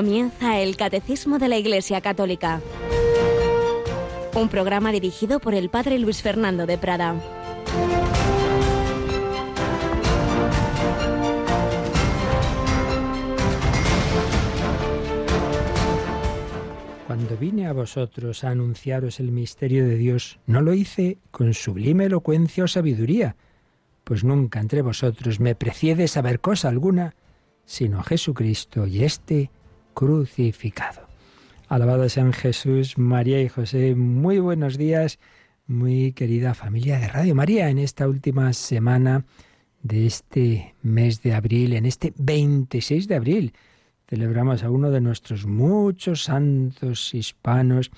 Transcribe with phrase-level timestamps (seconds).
[0.00, 2.62] Comienza el Catecismo de la Iglesia Católica.
[4.34, 7.16] Un programa dirigido por el Padre Luis Fernando de Prada.
[17.06, 22.06] Cuando vine a vosotros a anunciaros el misterio de Dios, no lo hice con sublime
[22.06, 23.36] elocuencia o sabiduría,
[24.04, 27.14] pues nunca entre vosotros me precié de saber cosa alguna,
[27.66, 29.50] sino Jesucristo y este
[30.00, 31.02] crucificado.
[31.68, 33.94] Alabado sean Jesús, María y José.
[33.94, 35.18] Muy buenos días,
[35.66, 39.26] muy querida familia de Radio María, en esta última semana
[39.82, 43.52] de este mes de abril, en este 26 de abril.
[44.08, 47.90] Celebramos a uno de nuestros muchos santos hispanos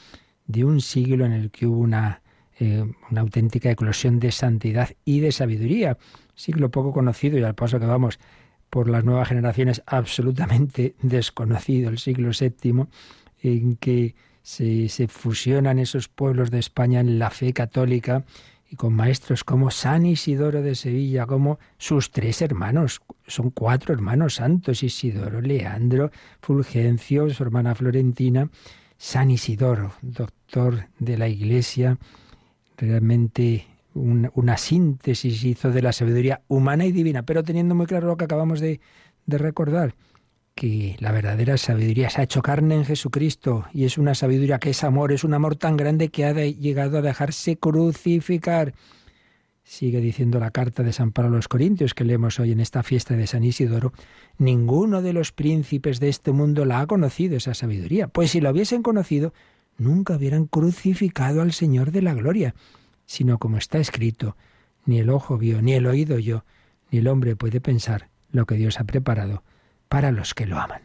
[0.49, 2.21] de un siglo en el que hubo una,
[2.59, 5.99] eh, una auténtica eclosión de santidad y de sabiduría.
[6.35, 8.19] Siglo poco conocido y al paso que vamos
[8.73, 12.87] por las nuevas generaciones absolutamente desconocido, el siglo VII,
[13.43, 18.25] en que se, se, fusionan esos pueblos de España en la fe católica
[18.71, 24.37] y con maestros como San Isidoro de Sevilla, como sus tres hermanos, son cuatro hermanos
[24.37, 28.49] santos, Isidoro, Leandro, Fulgencio, su hermana Florentina,
[28.97, 31.99] San Isidoro, doctor de la Iglesia,
[32.79, 38.17] realmente una, síntesis hizo de la sabiduría humana y divina, pero teniendo muy claro lo
[38.17, 38.81] que acabamos de,
[39.27, 39.95] de recordar,
[40.55, 44.71] que la verdadera sabiduría se ha hecho carne en Jesucristo y es una sabiduría que
[44.71, 48.75] es amor, es un amor tan grande que ha llegado a dejarse crucificar.
[49.65, 52.83] Sigue diciendo la carta de San Pablo a los Corintios que leemos hoy en esta
[52.83, 53.93] fiesta de San Isidoro,
[54.37, 58.51] ninguno de los príncipes de este mundo la ha conocido esa sabiduría, pues si lo
[58.51, 59.33] hubiesen conocido,
[59.79, 62.55] nunca hubieran crucificado al Señor de la gloria
[63.13, 64.39] sino como está escrito,
[64.87, 66.47] ni el ojo vio, ni el oído yo,
[66.91, 69.43] ni el hombre puede pensar lo que Dios ha preparado
[69.91, 70.81] para los que lo aman.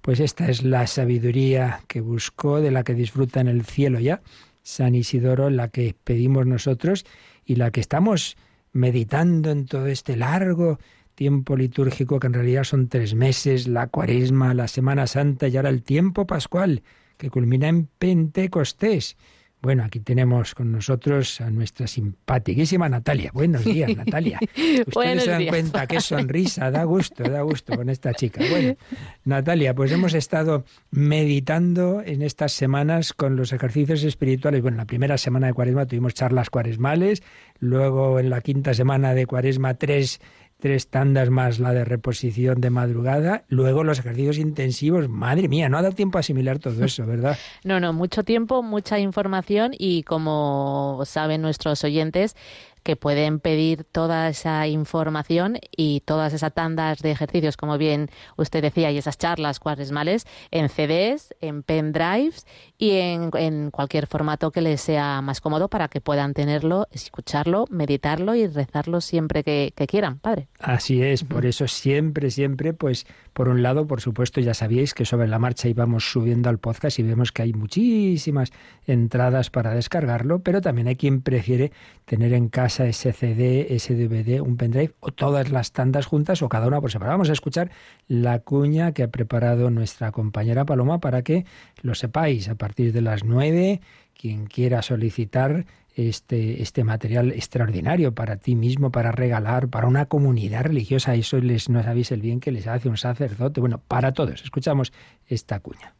[0.00, 4.22] Pues esta es la sabiduría que buscó, de la que disfruta en el cielo ya,
[4.62, 7.04] San Isidoro, la que pedimos nosotros
[7.44, 8.38] y la que estamos
[8.72, 10.78] meditando en todo este largo
[11.14, 15.68] tiempo litúrgico, que en realidad son tres meses, la cuaresma, la Semana Santa y ahora
[15.68, 16.82] el tiempo pascual,
[17.18, 19.18] que culmina en Pentecostés.
[19.66, 23.32] Bueno, aquí tenemos con nosotros a nuestra simpaticísima Natalia.
[23.34, 24.38] Buenos días, Natalia.
[24.86, 28.44] Ustedes se dan cuenta qué sonrisa, da gusto, da gusto con esta chica.
[28.48, 28.76] Bueno,
[29.24, 34.62] Natalia, pues hemos estado meditando en estas semanas con los ejercicios espirituales.
[34.62, 37.24] Bueno, la primera semana de Cuaresma tuvimos charlas cuaresmales,
[37.58, 40.20] luego en la quinta semana de Cuaresma tres
[40.58, 45.08] tres tandas más la de reposición de madrugada, luego los ejercicios intensivos.
[45.08, 47.36] Madre mía, no ha dado tiempo a asimilar todo eso, ¿verdad?
[47.64, 52.36] no, no, mucho tiempo, mucha información y como saben nuestros oyentes,
[52.86, 58.62] que pueden pedir toda esa información y todas esas tandas de ejercicios, como bien usted
[58.62, 62.46] decía, y esas charlas cuaresmales en CDs, en pendrives
[62.78, 68.36] y en, cualquier formato que les sea más cómodo para que puedan tenerlo, escucharlo, meditarlo
[68.36, 70.46] y rezarlo siempre que, que quieran, padre.
[70.60, 75.04] Así es, por eso siempre, siempre, pues por un lado, por supuesto, ya sabíais que
[75.04, 78.52] sobre la marcha íbamos subiendo al podcast y vemos que hay muchísimas
[78.86, 81.72] entradas para descargarlo, pero también hay quien prefiere
[82.06, 86.48] tener en casa ese CD, ese DVD, un pendrive o todas las tandas juntas o
[86.48, 87.14] cada una por separado.
[87.14, 87.70] Vamos a escuchar
[88.06, 91.44] la cuña que ha preparado nuestra compañera Paloma para que
[91.82, 92.48] lo sepáis.
[92.48, 93.80] A partir de las nueve,
[94.14, 100.62] quien quiera solicitar este, este material extraordinario para ti mismo, para regalar, para una comunidad
[100.62, 101.14] religiosa.
[101.16, 103.60] Eso les, no sabéis el bien que les hace un sacerdote.
[103.60, 104.44] Bueno, para todos.
[104.44, 104.92] Escuchamos
[105.26, 105.94] esta cuña.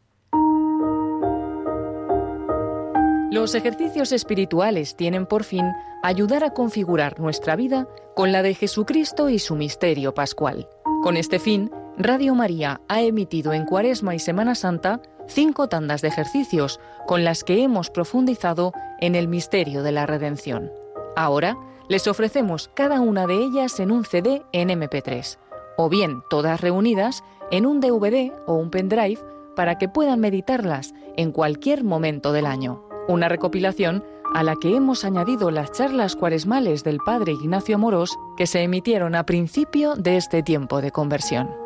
[3.36, 5.70] Los ejercicios espirituales tienen por fin
[6.02, 10.70] ayudar a configurar nuestra vida con la de Jesucristo y su misterio pascual.
[11.02, 16.08] Con este fin, Radio María ha emitido en Cuaresma y Semana Santa cinco tandas de
[16.08, 18.72] ejercicios con las que hemos profundizado
[19.02, 20.72] en el misterio de la redención.
[21.14, 21.58] Ahora
[21.90, 25.37] les ofrecemos cada una de ellas en un CD en MP3,
[25.76, 29.20] o bien todas reunidas en un DVD o un pendrive
[29.55, 32.86] para que puedan meditarlas en cualquier momento del año.
[33.08, 34.03] Una recopilación
[34.35, 39.14] a la que hemos añadido las charlas cuaresmales del Padre Ignacio Moros que se emitieron
[39.14, 41.65] a principio de este tiempo de conversión.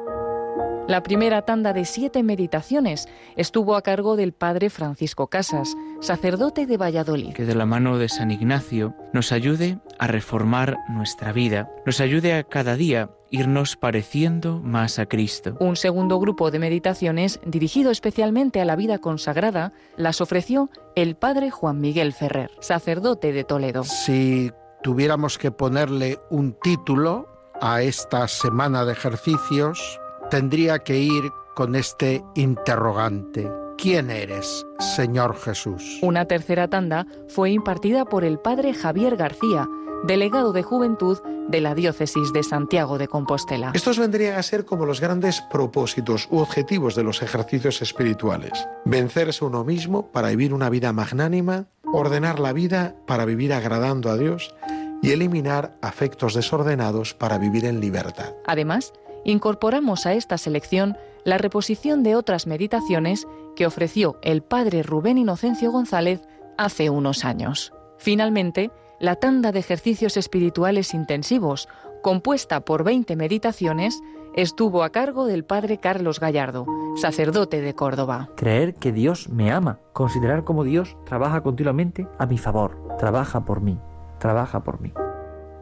[0.88, 6.77] La primera tanda de siete meditaciones estuvo a cargo del padre Francisco Casas, sacerdote de
[6.77, 7.32] Valladolid.
[7.32, 12.35] Que de la mano de San Ignacio nos ayude a reformar nuestra vida, nos ayude
[12.35, 15.56] a cada día irnos pareciendo más a Cristo.
[15.61, 21.50] Un segundo grupo de meditaciones, dirigido especialmente a la vida consagrada, las ofreció el padre
[21.50, 23.85] Juan Miguel Ferrer, sacerdote de Toledo.
[23.85, 24.50] Si
[24.83, 27.29] tuviéramos que ponerle un título
[27.61, 30.00] a esta semana de ejercicios,
[30.31, 33.50] tendría que ir con este interrogante.
[33.77, 35.99] ¿Quién eres, Señor Jesús?
[36.03, 39.69] Una tercera tanda fue impartida por el padre Javier García,
[40.05, 41.19] delegado de Juventud
[41.49, 43.73] de la Diócesis de Santiago de Compostela.
[43.75, 48.53] Estos vendrían a ser como los grandes propósitos u objetivos de los ejercicios espirituales.
[48.85, 54.17] Vencerse uno mismo para vivir una vida magnánima, ordenar la vida para vivir agradando a
[54.17, 54.55] Dios
[55.03, 58.35] y eliminar afectos desordenados para vivir en libertad.
[58.47, 58.93] Además,
[59.25, 63.27] incorporamos a esta selección la reposición de otras meditaciones
[63.57, 66.23] que ofreció el padre Rubén Inocencio González
[66.57, 67.73] hace unos años.
[67.99, 71.69] Finalmente, la tanda de ejercicios espirituales intensivos,
[72.03, 74.01] compuesta por 20 meditaciones,
[74.35, 78.29] estuvo a cargo del padre Carlos Gallardo, sacerdote de Córdoba.
[78.37, 83.61] Creer que Dios me ama, considerar cómo Dios trabaja continuamente a mi favor, trabaja por
[83.61, 83.79] mí,
[84.19, 84.93] trabaja por mí.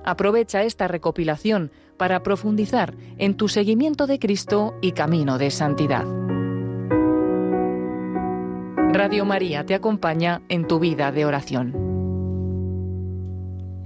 [0.05, 6.07] Aprovecha esta recopilación para profundizar en tu seguimiento de Cristo y camino de santidad.
[8.93, 11.73] Radio María te acompaña en tu vida de oración.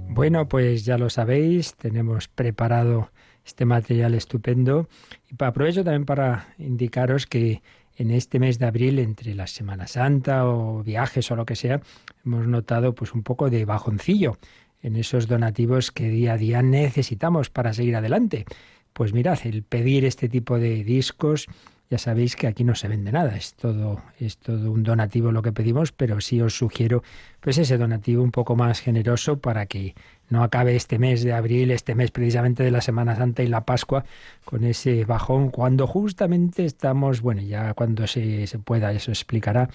[0.09, 3.09] Bueno, pues ya lo sabéis, tenemos preparado
[3.43, 4.87] este material estupendo
[5.27, 7.61] y aprovecho también para indicaros que
[7.95, 11.81] en este mes de abril, entre la Semana Santa o viajes o lo que sea,
[12.25, 14.37] hemos notado pues un poco de bajoncillo
[14.83, 18.45] en esos donativos que día a día necesitamos para seguir adelante.
[18.91, 21.47] Pues mirad, el pedir este tipo de discos,
[21.89, 25.41] ya sabéis que aquí no se vende nada, es todo, es todo un donativo lo
[25.41, 27.03] que pedimos, pero sí os sugiero
[27.39, 29.95] pues ese donativo un poco más generoso para que
[30.29, 33.65] no acabe este mes de abril, este mes precisamente de la Semana Santa y la
[33.65, 34.05] Pascua,
[34.45, 39.69] con ese bajón, cuando justamente estamos, bueno, ya cuando se, se pueda, eso explicará,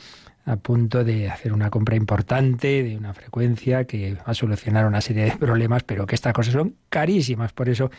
[0.49, 5.03] a punto de hacer una compra importante de una frecuencia que va a solucionar una
[5.03, 7.53] serie de problemas, pero que estas cosas son carísimas.
[7.53, 7.91] Por eso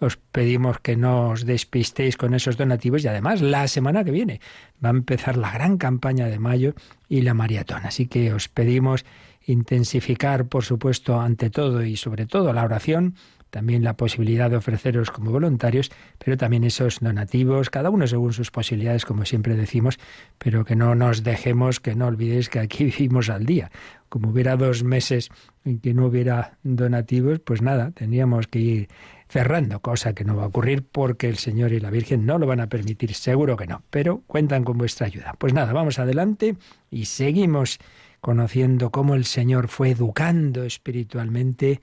[0.00, 4.40] os pedimos que no os despistéis con esos donativos y además la semana que viene
[4.82, 6.74] va a empezar la gran campaña de mayo
[7.08, 7.82] y la maratón.
[7.84, 9.04] Así que os pedimos
[9.48, 13.14] intensificar, por supuesto, ante todo y sobre todo la oración,
[13.50, 15.90] también la posibilidad de ofreceros como voluntarios,
[16.22, 19.98] pero también esos donativos, cada uno según sus posibilidades, como siempre decimos,
[20.36, 23.70] pero que no nos dejemos, que no olvidéis que aquí vivimos al día.
[24.10, 25.30] Como hubiera dos meses
[25.64, 28.88] en que no hubiera donativos, pues nada, tendríamos que ir
[29.28, 32.46] cerrando, cosa que no va a ocurrir porque el Señor y la Virgen no lo
[32.46, 35.34] van a permitir, seguro que no, pero cuentan con vuestra ayuda.
[35.38, 36.56] Pues nada, vamos adelante
[36.90, 37.78] y seguimos
[38.20, 41.80] conociendo cómo el Señor fue educando espiritualmente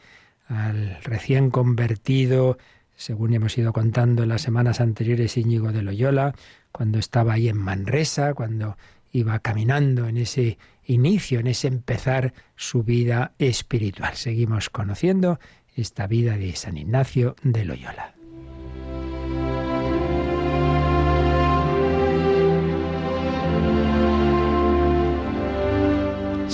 [0.47, 2.57] al recién convertido,
[2.95, 6.35] según hemos ido contando en las semanas anteriores, Íñigo de Loyola,
[6.71, 8.77] cuando estaba ahí en Manresa, cuando
[9.11, 14.15] iba caminando en ese inicio, en ese empezar su vida espiritual.
[14.15, 15.39] Seguimos conociendo
[15.75, 18.14] esta vida de San Ignacio de Loyola.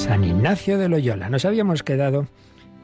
[0.02, 1.30] San Ignacio de Loyola.
[1.30, 2.28] Nos habíamos quedado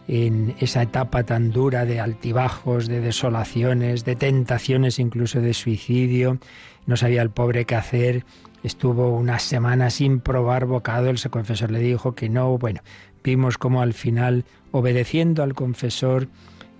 [0.07, 6.37] en esa etapa tan dura de altibajos, de desolaciones, de tentaciones incluso de suicidio.
[6.85, 8.23] No sabía el pobre qué hacer.
[8.61, 11.09] Estuvo unas semanas sin probar bocado.
[11.09, 12.55] El confesor le dijo que no.
[12.59, 12.81] Bueno,
[13.23, 16.27] vimos como al final, obedeciendo al confesor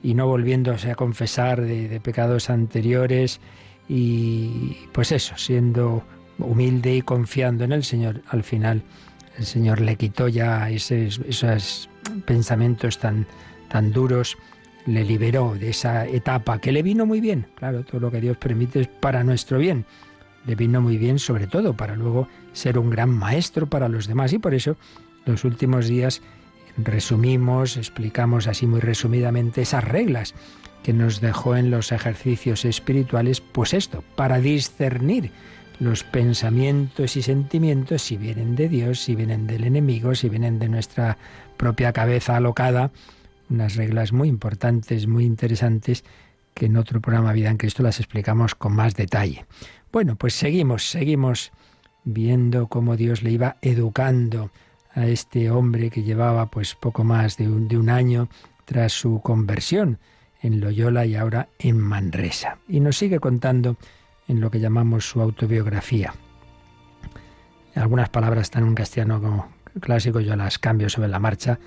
[0.04, 3.42] y no volviéndose a confesar de, de pecados anteriores
[3.90, 6.04] y pues eso, siendo
[6.38, 8.84] humilde y confiando en el Señor, al final
[9.38, 11.90] el Señor le quitó ya esos,
[12.26, 13.28] pensamientos tan,
[13.70, 14.38] tan duros,
[14.86, 17.46] le liberó de esa etapa que le vino muy bien.
[17.56, 19.86] Claro, todo lo que Dios permite es para nuestro bien.
[20.46, 24.32] Le vino muy bien sobre todo para luego ser un gran maestro para los demás
[24.34, 24.78] y por eso
[25.26, 26.22] los últimos días
[26.78, 30.34] resumimos, explicamos así muy resumidamente esas reglas
[30.84, 35.32] que nos dejó en los ejercicios espirituales, pues esto, para discernir
[35.80, 40.70] los pensamientos y sentimientos, si vienen de Dios, si vienen del enemigo, si vienen de
[40.70, 41.18] nuestra
[41.58, 42.92] propia cabeza alocada,
[43.50, 46.04] unas reglas muy importantes, muy interesantes,
[46.54, 49.46] que en otro programa Vida en Cristo las explicamos con más detalle.
[49.92, 51.52] Bueno, pues seguimos, seguimos
[52.04, 54.52] viendo cómo Dios le iba educando
[54.94, 58.30] a este hombre que llevaba pues poco más de un, de un año
[58.66, 60.00] tras su conversión
[60.42, 62.58] en Loyola y ahora en Manresa.
[62.68, 63.78] Y nos sigue contando
[64.28, 66.14] en lo que llamamos su autobiografía.
[67.76, 71.60] Algunas palabras están en un castellano clásico, yo las cambio sobre la marcha,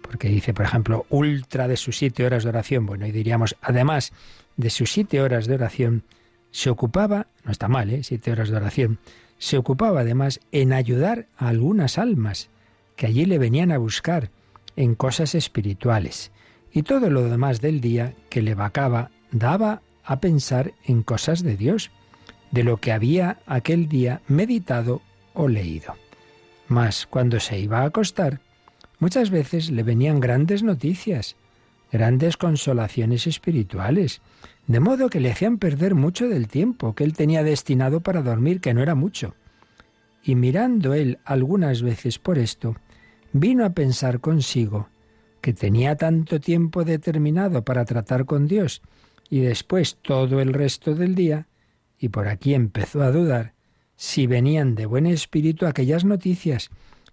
[0.00, 2.86] porque dice, por ejemplo, ultra de sus siete horas de oración.
[2.86, 4.12] Bueno, y diríamos, además
[4.56, 6.04] de sus siete horas de oración,
[6.50, 8.02] se ocupaba, no está mal, ¿eh?
[8.02, 8.98] siete horas de oración,
[9.38, 12.48] se ocupaba además en ayudar a algunas almas
[12.96, 14.30] que allí le venían a buscar
[14.76, 16.32] en cosas espirituales.
[16.72, 21.56] Y todo lo demás del día que le vacaba daba a pensar en cosas de
[21.56, 21.90] Dios
[22.50, 25.02] de lo que había aquel día meditado
[25.34, 25.94] o leído.
[26.68, 28.40] Mas cuando se iba a acostar,
[28.98, 31.36] muchas veces le venían grandes noticias,
[31.90, 34.20] grandes consolaciones espirituales,
[34.66, 38.60] de modo que le hacían perder mucho del tiempo que él tenía destinado para dormir,
[38.60, 39.34] que no era mucho.
[40.22, 42.76] Y mirando él algunas veces por esto,
[43.32, 44.88] vino a pensar consigo
[45.40, 48.82] que tenía tanto tiempo determinado para tratar con Dios
[49.30, 51.46] y después todo el resto del día,
[51.98, 53.54] y por aquí empezó a dudar
[53.96, 56.70] si venían de buen espíritu aquellas noticias,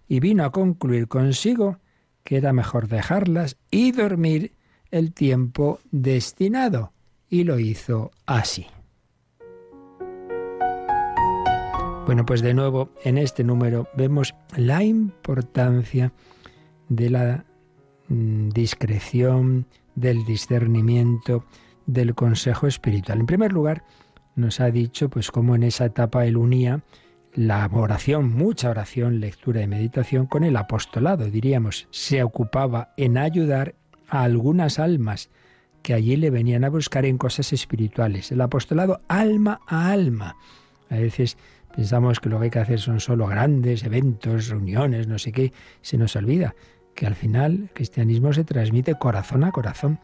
[0.07, 1.79] y vino a concluir consigo
[2.23, 4.53] que era mejor dejarlas y dormir
[4.91, 6.93] el tiempo destinado,
[7.27, 8.67] y lo hizo así.
[12.05, 16.13] Bueno, pues de nuevo en este número vemos la importancia
[16.87, 17.45] de la
[18.09, 19.65] mm, discreción,
[19.95, 21.45] del discernimiento,
[21.87, 23.21] del consejo espiritual.
[23.21, 23.83] En primer lugar,
[24.35, 26.81] nos ha dicho pues cómo en esa etapa él unía
[27.33, 33.75] la oración, mucha oración, lectura y meditación con el apostolado, diríamos, se ocupaba en ayudar
[34.07, 35.29] a algunas almas
[35.81, 38.31] que allí le venían a buscar en cosas espirituales.
[38.31, 40.35] El apostolado alma a alma.
[40.89, 41.37] A veces
[41.75, 45.51] pensamos que lo que hay que hacer son solo grandes eventos, reuniones, no sé qué.
[45.81, 46.55] Se nos olvida
[46.95, 49.99] que al final el cristianismo se transmite corazón a corazón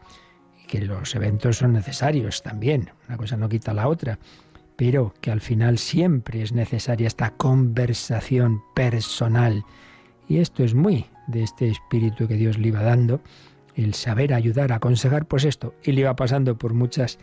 [0.66, 2.90] que los eventos son necesarios también.
[3.08, 4.18] Una cosa no quita la otra.
[4.76, 9.64] Pero que al final siempre es necesaria esta conversación personal.
[10.28, 13.20] Y esto es muy de este espíritu que Dios le iba dando
[13.74, 17.18] el saber ayudar, aconsejar, pues esto, y le iba pasando por muchas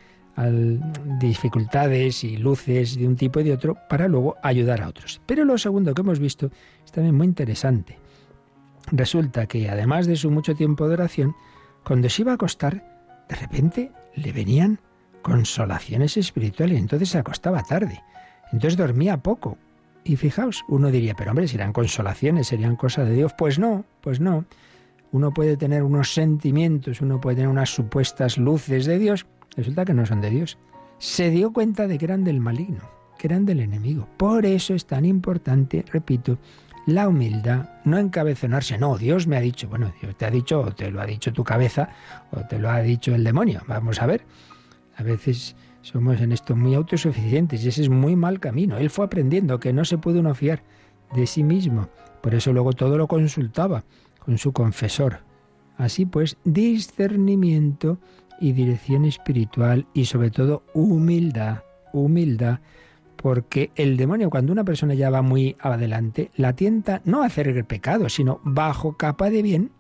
[1.20, 5.22] dificultades y luces de un tipo y de otro para luego ayudar a otros.
[5.26, 6.50] Pero lo segundo que hemos visto
[6.86, 7.98] es también muy interesante.
[8.92, 11.36] Resulta que además de su mucho tiempo de oración,
[11.84, 12.99] cuando se iba a acostar,
[13.30, 14.80] de repente le venían
[15.22, 18.04] consolaciones espirituales, entonces se acostaba tarde,
[18.52, 19.58] entonces dormía poco.
[20.04, 23.34] Y fijaos, uno diría, pero hombre, si eran consolaciones, serían cosas de Dios.
[23.38, 24.46] Pues no, pues no
[25.12, 29.94] uno puede tener unos sentimientos, uno puede tener unas supuestas luces de Dios, resulta que
[29.94, 30.58] no son de Dios.
[30.98, 34.08] Se dio cuenta de que eran del maligno, que eran del enemigo.
[34.18, 36.38] Por eso es tan importante, repito,
[36.86, 40.72] la humildad, no encabezonarse, no, Dios me ha dicho, bueno, Dios te ha dicho, o
[40.72, 41.90] te lo ha dicho tu cabeza,
[42.32, 43.62] o te lo ha dicho el demonio.
[43.68, 44.24] Vamos a ver,
[44.96, 48.78] a veces somos en esto muy autosuficientes y ese es muy mal camino.
[48.78, 50.64] Él fue aprendiendo que no se puede uno fiar
[51.16, 51.90] de sí mismo,
[52.22, 53.84] por eso luego todo lo consultaba
[54.20, 55.20] con su confesor.
[55.78, 58.00] Así pues, discernimiento
[58.40, 62.60] y dirección espiritual y sobre todo humildad, humildad,
[63.22, 67.50] porque el demonio cuando una persona ya va muy adelante, la tienta no a hacer
[67.50, 69.72] el pecado, sino bajo capa de bien,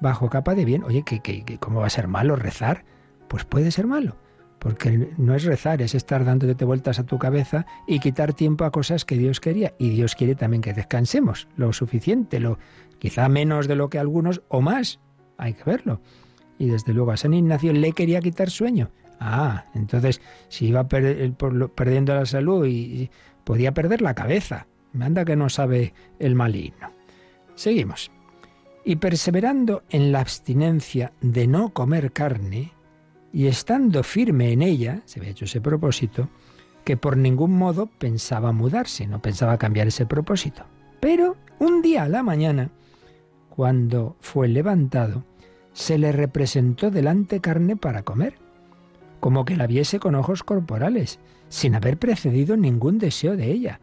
[0.00, 2.84] bajo capa de bien, oye, ¿qué, qué, cómo va a ser malo rezar?
[3.26, 4.16] Pues puede ser malo,
[4.58, 8.70] porque no es rezar, es estar dándote vueltas a tu cabeza y quitar tiempo a
[8.70, 9.72] cosas que Dios quería.
[9.78, 12.58] Y Dios quiere también que descansemos lo suficiente, lo,
[12.98, 15.00] quizá menos de lo que algunos o más,
[15.38, 16.02] hay que verlo.
[16.58, 18.90] Y desde luego a San Ignacio le quería quitar sueño.
[19.20, 23.10] Ah, entonces si iba perdiendo la salud y
[23.44, 24.66] podía perder la cabeza.
[24.92, 26.90] Me anda que no sabe el maligno.
[27.54, 28.10] Seguimos.
[28.84, 32.72] Y perseverando en la abstinencia de no comer carne,
[33.32, 36.28] y estando firme en ella, se había hecho ese propósito,
[36.84, 40.64] que por ningún modo pensaba mudarse, no pensaba cambiar ese propósito.
[41.00, 42.70] Pero un día a la mañana,
[43.48, 45.24] cuando fue levantado,
[45.72, 48.38] se le representó delante carne para comer,
[49.24, 53.80] como que la viese con ojos corporales, sin haber precedido ningún deseo de ella.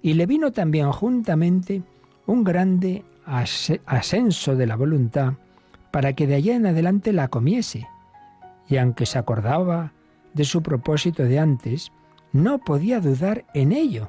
[0.00, 1.82] Y le vino también juntamente
[2.24, 5.34] un grande ascenso de la voluntad
[5.90, 7.86] para que de allá en adelante la comiese.
[8.66, 9.92] Y aunque se acordaba
[10.32, 11.92] de su propósito de antes,
[12.32, 14.08] no podía dudar en ello,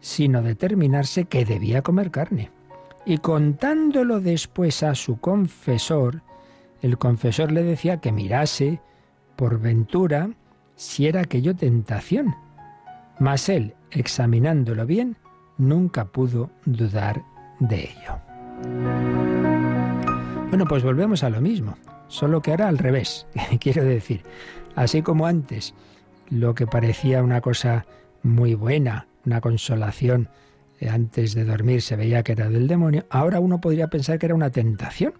[0.00, 2.50] sino determinarse que debía comer carne.
[3.04, 6.22] Y contándolo después a su confesor,
[6.80, 8.80] el confesor le decía que mirase,
[9.36, 10.30] por ventura,
[10.74, 12.34] si era aquello tentación.
[13.18, 15.16] Mas él, examinándolo bien,
[15.58, 17.22] nunca pudo dudar
[17.60, 18.18] de ello.
[20.48, 21.76] Bueno, pues volvemos a lo mismo,
[22.08, 23.26] solo que ahora al revés,
[23.60, 24.22] quiero decir,
[24.74, 25.74] así como antes
[26.30, 27.86] lo que parecía una cosa
[28.22, 30.28] muy buena, una consolación,
[30.80, 34.26] eh, antes de dormir se veía que era del demonio, ahora uno podría pensar que
[34.26, 35.14] era una tentación.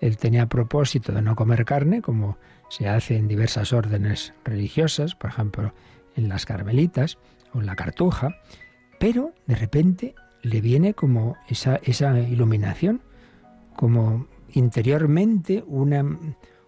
[0.00, 5.30] Él tenía propósito de no comer carne, como se hace en diversas órdenes religiosas, por
[5.30, 5.72] ejemplo,
[6.16, 7.18] en las carmelitas
[7.52, 8.40] o en la cartuja,
[8.98, 13.02] pero de repente le viene como esa, esa iluminación,
[13.76, 16.04] como interiormente una,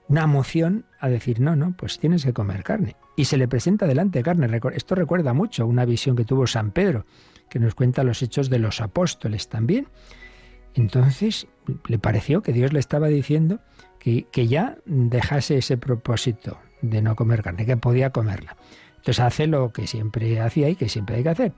[0.09, 2.97] una moción a decir, no, no, pues tienes que comer carne.
[3.16, 4.49] Y se le presenta delante carne.
[4.75, 7.07] Esto recuerda mucho una visión que tuvo San Pedro,
[7.49, 9.88] que nos cuenta los hechos de los apóstoles también.
[10.75, 11.47] Entonces
[11.87, 13.61] le pareció que Dios le estaba diciendo
[14.00, 18.57] que, ya dejase ese propósito de no comer carne, que podía comerla.
[18.97, 21.52] Entonces hace lo que siempre hacía y que siempre hay que hacer,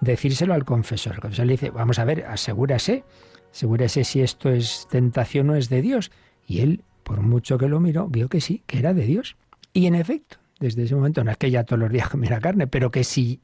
[0.00, 1.14] decírselo al confesor.
[1.14, 3.04] El confesor le dice, vamos a ver, asegúrese,
[3.50, 6.12] asegúrese si esto es tentación o es de Dios.
[6.46, 9.36] Y él, por mucho que lo miró, vio que sí, que era de Dios.
[9.72, 12.66] Y en efecto, desde ese momento, no es que ya todos los días comiera carne,
[12.66, 13.40] pero que si,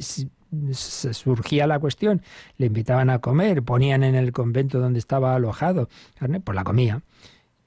[0.73, 2.23] surgía la cuestión,
[2.59, 7.03] le invitaban a comer, ponían en el convento donde estaba alojado carne, pues la comía,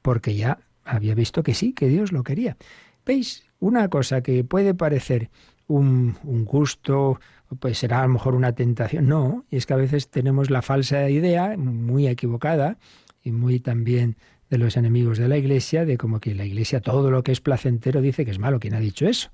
[0.01, 2.57] porque ya había visto que sí, que Dios lo quería.
[3.05, 3.43] ¿Veis?
[3.59, 5.29] Una cosa que puede parecer
[5.67, 7.19] un, un gusto,
[7.59, 9.07] pues será a lo mejor una tentación.
[9.07, 12.77] No, y es que a veces tenemos la falsa idea, muy equivocada,
[13.23, 14.17] y muy también
[14.49, 17.39] de los enemigos de la Iglesia, de como que la Iglesia todo lo que es
[17.39, 18.59] placentero dice que es malo.
[18.59, 19.29] ¿Quién ha dicho eso?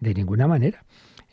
[0.00, 0.84] De ninguna manera.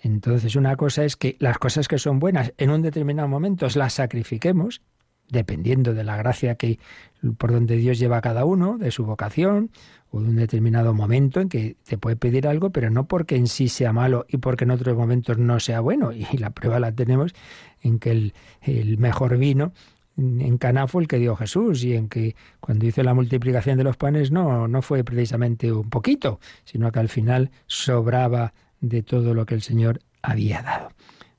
[0.03, 3.93] Entonces, una cosa es que las cosas que son buenas en un determinado momento las
[3.93, 4.81] sacrifiquemos,
[5.29, 6.79] dependiendo de la gracia que
[7.37, 9.71] por donde Dios lleva a cada uno, de su vocación,
[10.09, 13.47] o de un determinado momento en que te puede pedir algo, pero no porque en
[13.47, 16.11] sí sea malo y porque en otros momentos no sea bueno.
[16.13, 17.33] Y la prueba la tenemos
[17.81, 18.11] en que
[18.61, 19.73] el, mejor vino
[20.17, 23.83] en Caná fue el que dio Jesús y en que cuando hizo la multiplicación de
[23.83, 29.35] los panes no, no fue precisamente un poquito, sino que al final sobraba de todo
[29.35, 30.89] lo que el Señor había dado.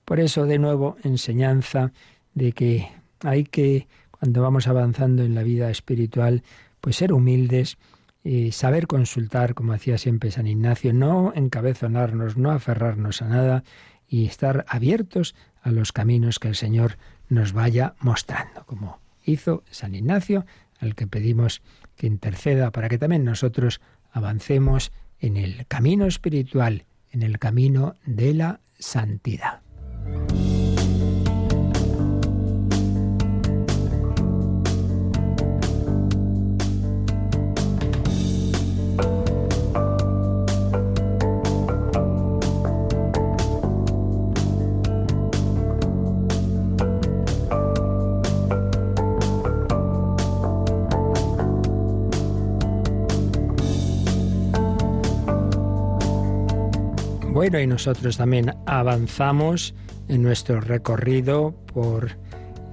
[0.04, 1.92] Por eso, de nuevo, enseñanza
[2.35, 2.88] de que
[3.23, 6.43] hay que, cuando vamos avanzando en la vida espiritual,
[6.81, 7.79] pues ser humildes,
[8.25, 13.65] y saber consultar, como hacía siempre San Ignacio, no encabezonarnos, no aferrarnos a nada
[14.09, 16.99] y estar abiertos a los caminos que el Señor
[17.29, 20.47] nos vaya mostrando, como hizo San Ignacio,
[20.81, 21.63] al que pedimos
[21.97, 23.81] que interceda para que también nosotros
[24.12, 29.62] avancemos en el camino espiritual, en el camino de la santidad.
[57.51, 59.75] Bueno, y nosotros también avanzamos
[60.07, 62.19] en nuestro recorrido por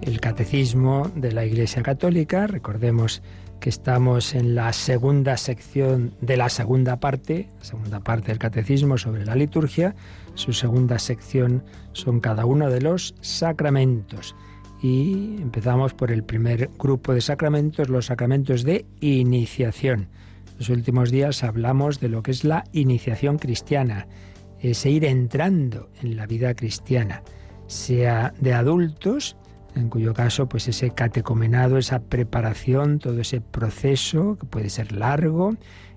[0.02, 2.46] el catecismo de la Iglesia Católica.
[2.46, 3.22] Recordemos
[3.62, 9.24] que estamos en la segunda sección de la segunda parte, segunda parte del catecismo sobre
[9.24, 9.96] la liturgia.
[10.34, 14.36] Su segunda sección son cada uno de los sacramentos.
[14.84, 20.10] Y empezamos por el primer grupo de sacramentos, los sacramentos de iniciación.
[20.60, 24.06] Los últimos días hablamos de lo que es la iniciación cristiana
[24.60, 27.24] ese ir entrando en la vida cristiana,
[27.68, 29.36] sea de adultos,
[29.76, 35.56] en cuyo caso pues ese catecomenado, esa preparación, todo ese proceso que puede ser largo,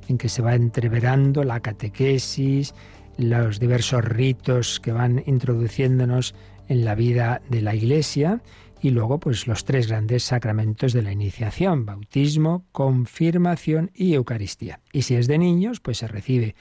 [0.08, 2.74] en que se va entreverando la catequesis,
[3.16, 6.34] los diversos ritos que van introduciéndonos
[6.68, 8.42] en la vida de la Iglesia
[8.80, 14.80] y luego pues los tres grandes sacramentos de la iniciación, bautismo, confirmación y Eucaristía.
[14.92, 16.54] Y si es de niños, pues se recibe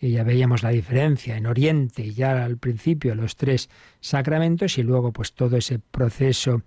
[0.00, 3.68] y ya veíamos la diferencia en Oriente, ya al principio los tres
[4.00, 6.62] sacramentos y luego pues todo ese proceso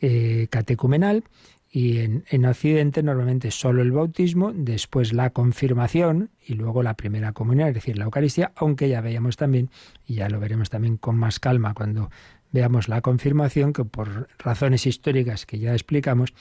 [0.00, 1.24] eh, catecumenal.
[1.68, 7.32] Y en, en, Occidente normalmente solo el bautismo, después la confirmación y luego la primera
[7.32, 9.68] comunión, es decir, la Eucaristía, aunque ya veíamos también,
[10.06, 12.08] y ya lo veremos también con más calma cuando
[12.52, 16.32] veamos la confirmación, que por razones históricas que ya explicamos,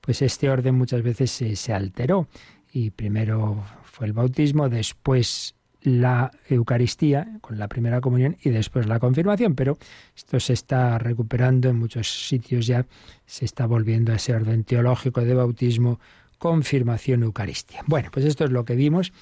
[0.00, 2.26] pues este orden muchas veces se, se alteró.
[2.72, 8.98] Y primero fue el bautismo, después la Eucaristía con la primera comunión y después la
[8.98, 9.78] confirmación, pero
[10.16, 12.86] esto se está recuperando en muchos sitios ya,
[13.26, 16.00] se está volviendo a ese orden teológico de bautismo,
[16.38, 17.82] confirmación, Eucaristía.
[17.86, 19.12] Bueno, pues esto es lo que vimos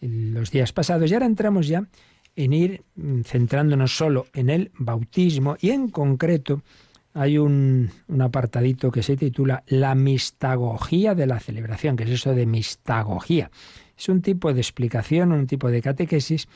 [0.00, 1.84] los días pasados y ahora entramos ya
[2.36, 6.62] en ir mm, centrándonos solo en el bautismo y en concreto
[7.12, 12.46] hay un, apartadito que se titula La mistagogía de la celebración, que es eso de
[12.46, 13.50] mistagogía.
[14.00, 16.48] Es un tipo de explicación, un tipo de catequesis,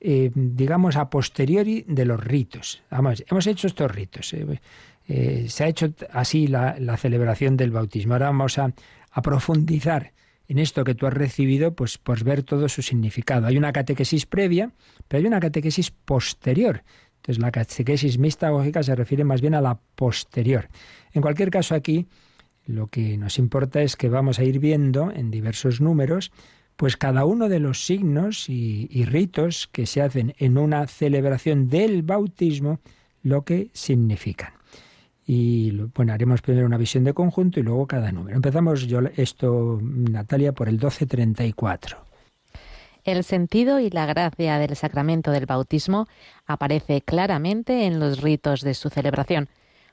[0.00, 2.82] eh, digamos, a posteriori de los ritos.
[2.90, 4.32] Hemos hecho estos ritos.
[4.32, 4.46] Eh,
[5.06, 8.14] eh, se ha hecho así la, celebración del bautismo.
[8.14, 8.72] Ahora vamos a,
[9.22, 10.14] profundizar
[10.48, 13.46] en esto que tú has recibido, pues, pues ver todo su significado.
[13.46, 14.72] Hay una catequesis previa,
[15.06, 16.82] pero hay una catequesis posterior.
[17.16, 20.68] Entonces la catequesis mistagógica se refiere más bien a la posterior.
[21.12, 22.06] En cualquier caso aquí,
[22.64, 26.32] lo que nos importa es que vamos a ir viendo en diversos números
[26.76, 32.02] pues cada uno de los signos y, ritos que se hacen en una celebración del
[32.02, 32.80] bautismo,
[33.22, 34.52] lo que significan.
[35.26, 38.36] Y bueno, haremos primero una visión de conjunto y luego cada número.
[38.36, 41.98] Empezamos yo esto, Natalia, por el 1234.
[43.04, 46.06] El sentido y la gracia del sacramento del bautismo
[46.44, 49.48] aparece claramente en los ritos de su celebración.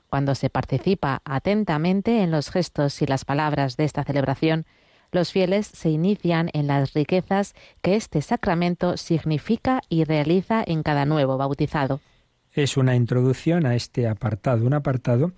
[0.08, 4.66] Cuando se participa atentamente en los gestos y las palabras de esta celebración,
[5.14, 11.06] los fieles se inician en las riquezas que este sacramento significa y realiza en cada
[11.06, 12.00] nuevo bautizado.
[12.52, 15.32] Es una introducción a este apartado, un apartado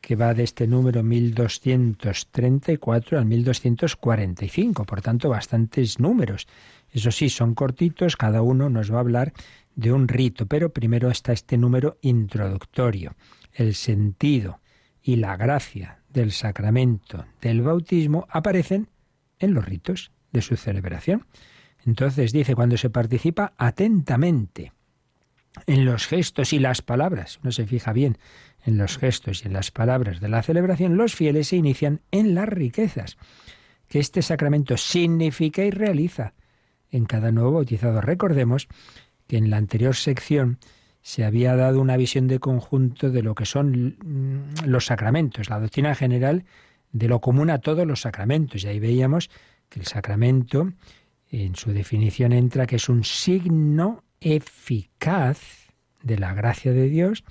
[0.00, 6.48] que va de este número 1234 al 1245, por tanto bastantes números.
[6.90, 9.32] Eso sí, son cortitos, cada uno nos va a hablar
[9.74, 13.14] de un rito, pero primero está este número introductorio,
[13.54, 14.60] el sentido
[15.02, 18.88] y la gracia del sacramento del bautismo aparecen
[19.42, 21.26] en los ritos de su celebración.
[21.84, 24.72] Entonces dice, cuando se participa atentamente
[25.66, 28.18] en los gestos y las palabras, uno se fija bien
[28.64, 32.34] en los gestos y en las palabras de la celebración, los fieles se inician en
[32.34, 33.16] las riquezas
[33.88, 36.34] que este sacramento significa y realiza
[36.90, 38.00] en cada nuevo bautizado.
[38.00, 38.68] Recordemos
[39.26, 40.58] que en la anterior sección
[41.02, 45.58] se había dado una visión de conjunto de lo que son mm, los sacramentos, la
[45.58, 46.44] doctrina general
[46.92, 48.64] de lo común a todos los sacramentos.
[48.64, 49.30] Y ahí veíamos
[49.68, 50.72] que el sacramento,
[51.30, 55.40] en su definición entra que es un signo eficaz
[56.02, 57.24] de la gracia de Dios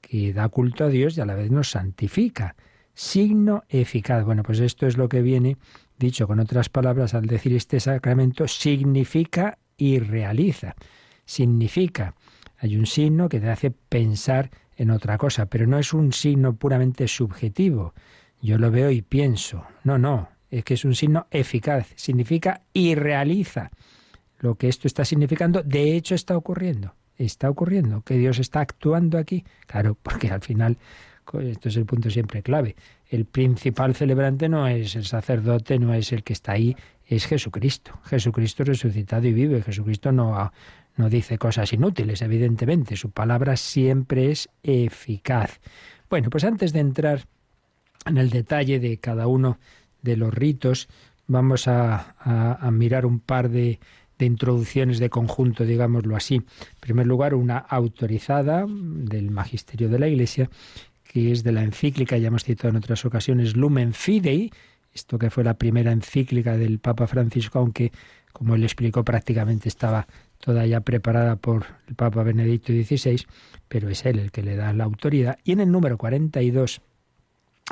[0.00, 2.56] que da culto a Dios y a la vez nos santifica.
[2.94, 4.24] Signo eficaz.
[4.24, 5.56] Bueno, pues esto es lo que viene
[6.02, 10.74] dicho con otras palabras al decir este sacramento, significa y realiza.
[11.24, 12.14] Significa.
[12.58, 16.54] Hay un signo que te hace pensar en otra cosa, pero no es un signo
[16.56, 17.94] puramente subjetivo,
[18.42, 19.64] yo lo veo y pienso.
[19.84, 23.70] No, no, es que es un signo eficaz, significa y realiza.
[24.40, 29.16] Lo que esto está significando, de hecho está ocurriendo, está ocurriendo, que Dios está actuando
[29.16, 29.44] aquí.
[29.66, 30.76] Claro, porque al final,
[31.40, 32.74] esto es el punto siempre clave,
[33.08, 36.76] el principal celebrante no es el sacerdote, no es el que está ahí,
[37.06, 38.00] es Jesucristo.
[38.04, 39.62] Jesucristo resucitado y vive.
[39.62, 40.52] Jesucristo no,
[40.96, 42.96] no dice cosas inútiles, evidentemente.
[42.96, 45.60] Su palabra siempre es eficaz.
[46.08, 47.26] Bueno, pues antes de entrar
[48.06, 49.58] en el detalle de cada uno
[50.02, 50.88] de los ritos,
[51.26, 52.14] vamos a,
[52.72, 53.78] mirar un par de,
[54.18, 56.36] de, introducciones de conjunto, digámoslo así.
[56.36, 60.50] En primer lugar, una autorizada del magisterio de la Iglesia,
[61.04, 64.50] que es de la encíclica, ya hemos citado en otras ocasiones, Lumen Fidei,
[64.94, 67.92] esto que fue la primera encíclica del Papa Francisco, aunque,
[68.32, 70.06] como él explicó, prácticamente estaba
[70.38, 73.24] toda ya preparada por el Papa Benedicto XVI,
[73.68, 75.38] pero es él el que le da la autoridad.
[75.44, 76.82] Y en el número 42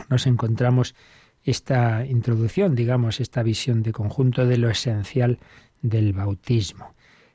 [0.08, 0.94] nos encontramos
[1.42, 5.38] esta introducción, digamos, esta visión de conjunto de lo esencial
[5.82, 6.94] del bautismo.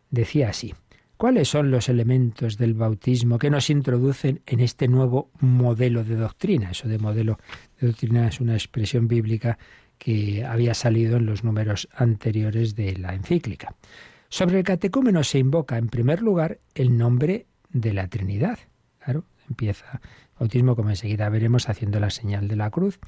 [0.09, 0.73] Decía así,
[1.17, 6.71] ¿cuáles son los elementos del bautismo que nos introducen en este nuevo modelo de doctrina?
[6.71, 7.39] Eso de modelo
[7.79, 9.57] de doctrina es una expresión bíblica
[9.97, 13.75] que había salido en los números anteriores de la encíclica.
[14.29, 18.59] Sobre el catecúmeno se invoca en primer lugar el nombre de la Trinidad.
[18.99, 20.01] Claro, empieza
[20.39, 23.00] bautismo, como enseguida veremos, haciendo la señal de la cruz,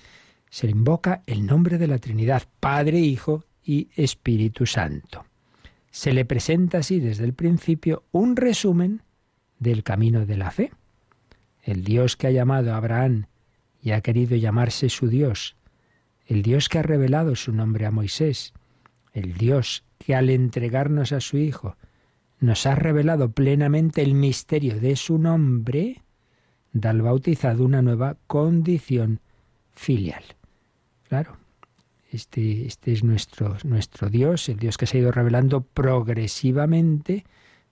[0.49, 5.25] se invoca el nombre de la Trinidad, Padre, Hijo y Espíritu Santo.
[5.91, 9.01] Se le presenta así desde el principio un resumen
[9.59, 10.71] del camino de la fe.
[11.63, 13.25] El Dios que ha llamado a Abraham
[13.81, 15.55] y ha querido llamarse su Dios,
[16.25, 18.53] el Dios que ha revelado su nombre a Moisés,
[19.13, 21.75] el Dios que al entregarnos a su Hijo
[22.39, 26.03] nos ha revelado plenamente el misterio de su nombre,
[26.79, 29.19] da al bautizado una nueva condición
[29.73, 30.23] filial.
[31.07, 31.37] Claro,
[32.11, 37.25] este, este es nuestro, nuestro Dios, el Dios que se ha ido revelando progresivamente,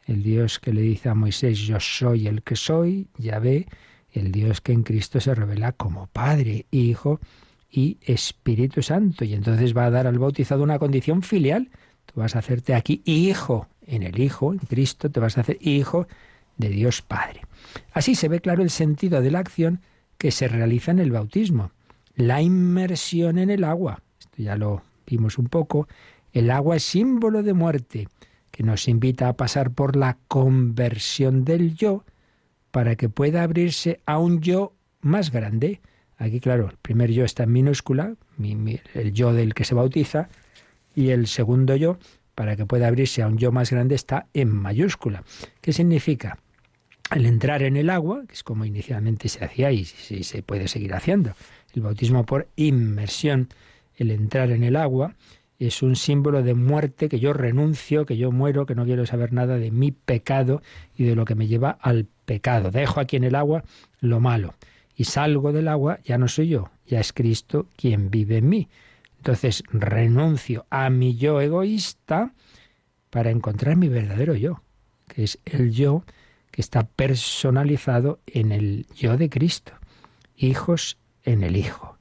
[0.05, 3.67] el Dios que le dice a Moisés, yo soy el que soy, ya ve,
[4.11, 7.19] el Dios que en Cristo se revela como Padre, Hijo
[7.71, 9.25] y Espíritu Santo.
[9.25, 11.69] Y entonces va a dar al bautizado una condición filial.
[12.05, 15.57] Tú vas a hacerte aquí hijo en el Hijo, en Cristo, te vas a hacer
[15.59, 16.07] hijo
[16.57, 17.41] de Dios Padre.
[17.93, 19.81] Así se ve claro el sentido de la acción
[20.17, 21.71] que se realiza en el bautismo.
[22.15, 24.01] La inmersión en el agua.
[24.19, 25.87] Esto ya lo vimos un poco.
[26.31, 28.07] El agua es símbolo de muerte,
[28.51, 32.03] que nos invita a pasar por la conversión del yo
[32.71, 35.81] para que pueda abrirse a un yo más grande.
[36.17, 38.15] Aquí, claro, el primer yo está en minúscula,
[38.93, 40.29] el yo del que se bautiza,
[40.93, 41.97] y el segundo yo,
[42.33, 45.23] para que pueda abrirse a un yo más grande, está en mayúscula.
[45.61, 46.37] ¿Qué significa?
[47.09, 50.93] Al entrar en el agua, que es como inicialmente se hacía y se puede seguir
[50.93, 51.33] haciendo,
[51.73, 53.49] el bautismo por inmersión,
[53.95, 55.15] el entrar en el agua,
[55.59, 59.31] es un símbolo de muerte, que yo renuncio, que yo muero, que no quiero saber
[59.31, 60.61] nada de mi pecado
[60.97, 62.71] y de lo que me lleva al pecado.
[62.71, 63.63] Dejo aquí en el agua
[64.01, 64.55] lo malo
[64.95, 68.67] y salgo del agua, ya no soy yo, ya es Cristo quien vive en mí.
[69.17, 72.33] Entonces renuncio a mi yo egoísta
[73.09, 74.61] para encontrar mi verdadero yo,
[75.07, 76.03] que es el yo
[76.55, 79.73] que está personalizado en el yo de Cristo,
[80.37, 81.97] hijos en el Hijo.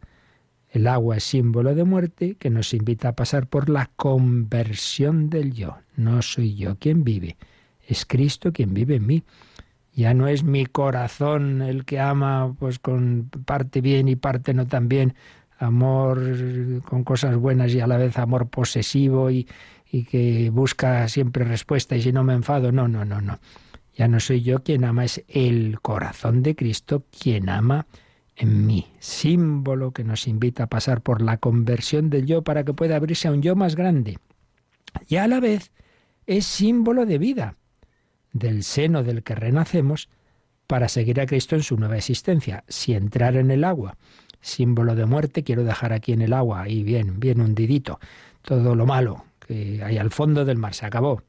[0.70, 5.54] El agua es símbolo de muerte que nos invita a pasar por la conversión del
[5.54, 5.78] yo.
[5.96, 7.36] No soy yo quien vive,
[7.84, 9.24] es Cristo quien vive en mí.
[9.92, 14.68] Ya no es mi corazón el que ama pues con parte bien y parte no
[14.68, 15.14] tan bien,
[15.58, 16.20] amor
[16.84, 19.48] con cosas buenas y a la vez amor posesivo y,
[19.90, 23.40] y que busca siempre respuesta y si no me enfado, no, no, no, no.
[23.94, 27.86] Ya no soy yo quien ama, es el corazón de Cristo quien ama
[28.36, 32.74] en mí, símbolo que nos invita a pasar por la conversión del yo para que
[32.74, 34.18] pueda abrirse a un yo más grande.
[35.08, 35.72] Y a la vez
[36.26, 37.56] es símbolo de vida,
[38.32, 40.08] del seno del que renacemos
[40.66, 42.64] para seguir a Cristo en su nueva existencia.
[42.66, 43.96] Si entrar en el agua,
[44.40, 48.00] símbolo de muerte, quiero dejar aquí en el agua, ahí bien, bien hundidito,
[48.42, 51.22] todo lo malo que hay al fondo del mar, se acabó.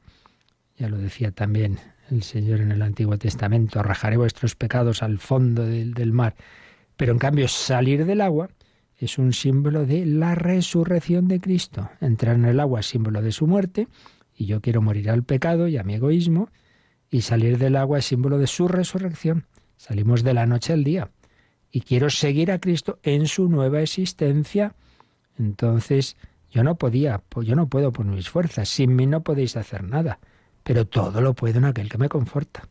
[0.76, 1.78] Ya lo decía también
[2.10, 6.34] el Señor en el Antiguo Testamento, arrajaré vuestros pecados al fondo del, del mar.
[6.96, 8.48] Pero en cambio salir del agua
[8.98, 11.90] es un símbolo de la resurrección de Cristo.
[12.00, 13.88] Entrar en el agua es símbolo de su muerte
[14.34, 16.50] y yo quiero morir al pecado y a mi egoísmo
[17.10, 19.46] y salir del agua es símbolo de su resurrección.
[19.76, 21.10] Salimos de la noche al día
[21.70, 24.74] y quiero seguir a Cristo en su nueva existencia.
[25.38, 26.16] Entonces
[26.50, 30.18] yo no podía, yo no puedo por mis fuerzas, sin mí no podéis hacer nada,
[30.66, 32.68] pero todo lo puedo en aquel que me conforta.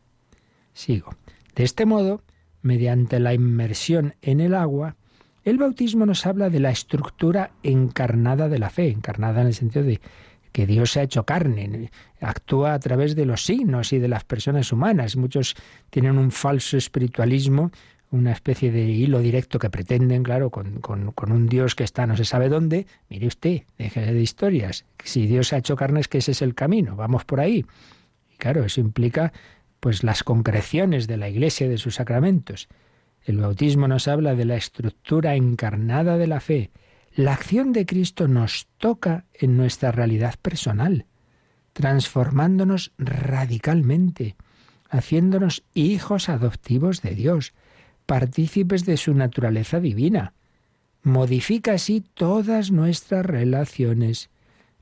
[0.74, 1.16] Sigo.
[1.54, 2.22] De este modo,
[2.60, 4.96] mediante la inmersión en el agua,
[5.44, 9.86] el bautismo nos habla de la estructura encarnada de la fe, encarnada en el sentido
[9.86, 10.02] de
[10.52, 14.24] que Dios se ha hecho carne, actúa a través de los signos y de las
[14.24, 15.16] personas humanas.
[15.16, 15.56] Muchos
[15.88, 17.70] tienen un falso espiritualismo,
[18.10, 22.16] una especie de hilo directo que pretenden, claro, con, con, un Dios que está no
[22.16, 22.86] se sabe dónde.
[23.08, 24.84] Mire usted, deje de historias.
[25.02, 27.66] Si Dios ha hecho carne es que ese es el camino, vamos por ahí.
[28.32, 29.32] Y claro, eso implica
[29.80, 32.68] pues las concreciones de la Iglesia y de sus sacramentos.
[33.24, 36.70] El bautismo nos habla de la estructura encarnada de la fe.
[37.12, 41.06] La acción de Cristo nos toca en nuestra realidad personal,
[41.72, 44.36] transformándonos radicalmente,
[44.88, 47.52] haciéndonos hijos adoptivos de Dios,
[48.06, 50.32] partícipes de su naturaleza divina.
[51.02, 54.30] Modifica así todas nuestras relaciones,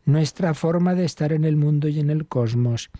[0.04, 2.90] nuestra forma de estar en el mundo y en el cosmos,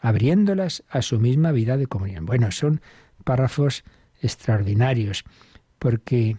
[0.00, 2.26] abriéndolas a su misma vida de comunión.
[2.26, 2.80] Bueno, son
[3.24, 3.84] párrafos
[4.20, 5.24] extraordinarios,
[5.78, 6.36] porque,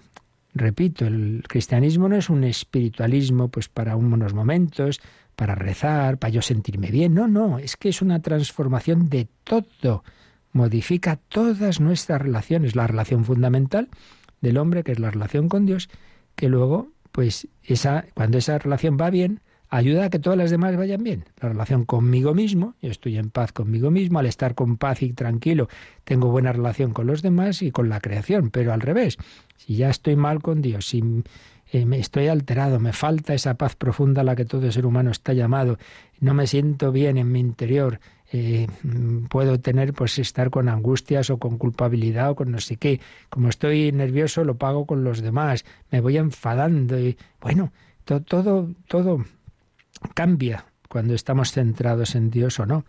[0.54, 5.02] repito, el cristianismo no es un espiritualismo pues para unos momentos,
[5.36, 10.04] para rezar, para yo sentirme bien, no, no, es que es una transformación de todo,
[10.56, 13.90] modifica todas nuestras relaciones, la relación fundamental
[14.40, 15.90] del hombre, que es la relación con Dios,
[16.38, 20.78] que luego, pues, esa, cuando esa relación va bien, ayuda a que todas las demás
[20.78, 21.26] vayan bien.
[21.42, 25.12] La relación conmigo mismo, yo estoy en paz conmigo mismo, al estar con paz y
[25.12, 25.68] tranquilo,
[26.06, 29.18] tengo buena relación con los demás y con la creación, pero al revés,
[29.58, 31.04] si ya estoy mal con Dios, si
[31.74, 35.12] eh, me estoy alterado, me falta esa paz profunda a la que todo ser humano
[35.12, 35.78] está llamado,
[36.22, 38.00] no me siento bien en mi interior,
[38.32, 38.68] eh,
[39.30, 43.00] puedo tener, pues estar con angustias o con culpabilidad o con no sé qué.
[43.30, 47.72] Como estoy nervioso, lo pago con los demás, me voy enfadando y bueno,
[48.04, 49.26] todo, todo
[50.14, 52.86] cambia cuando estamos centrados en Dios o no.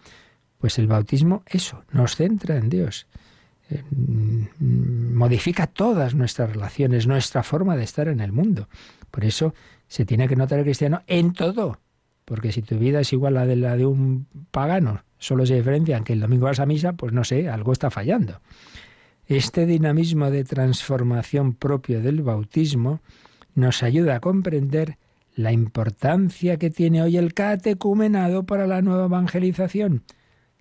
[0.59, 3.07] Pues el bautismo, eso, nos centra en Dios.
[3.68, 8.68] Eh, mm, modifica todas nuestras relaciones, nuestra forma de estar en el mundo.
[9.11, 9.55] Por eso
[9.87, 11.79] se tiene que notar el cristiano en todo.
[12.26, 16.12] Porque si tu vida es igual a la de un pagano, solo se diferencian que
[16.12, 18.40] el domingo vas a misa, pues no sé, algo está fallando.
[19.26, 23.00] Este dinamismo de transformación propio del bautismo
[23.54, 24.98] nos ayuda a comprender
[25.36, 30.02] la importancia que tiene hoy el catecumenado para la nueva evangelización,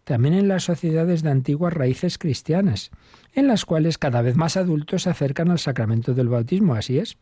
[0.03, 2.91] también en las sociedades de antiguas raíces cristianas,
[3.33, 7.17] en las cuales cada vez más adultos se acercan al sacramento del bautismo, así es.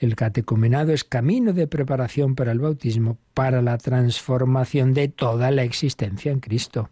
[0.00, 5.62] El catecumenado es camino de preparación para el bautismo, para la transformación de toda la
[5.62, 6.88] existencia en Cristo.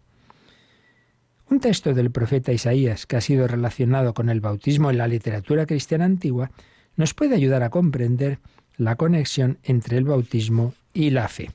[1.49, 5.65] Un texto del profeta Isaías que ha sido relacionado con el bautismo en la literatura
[5.65, 6.51] cristiana antigua
[6.97, 8.37] nos puede ayudar a comprender
[8.77, 11.49] la conexión entre el bautismo y la fe.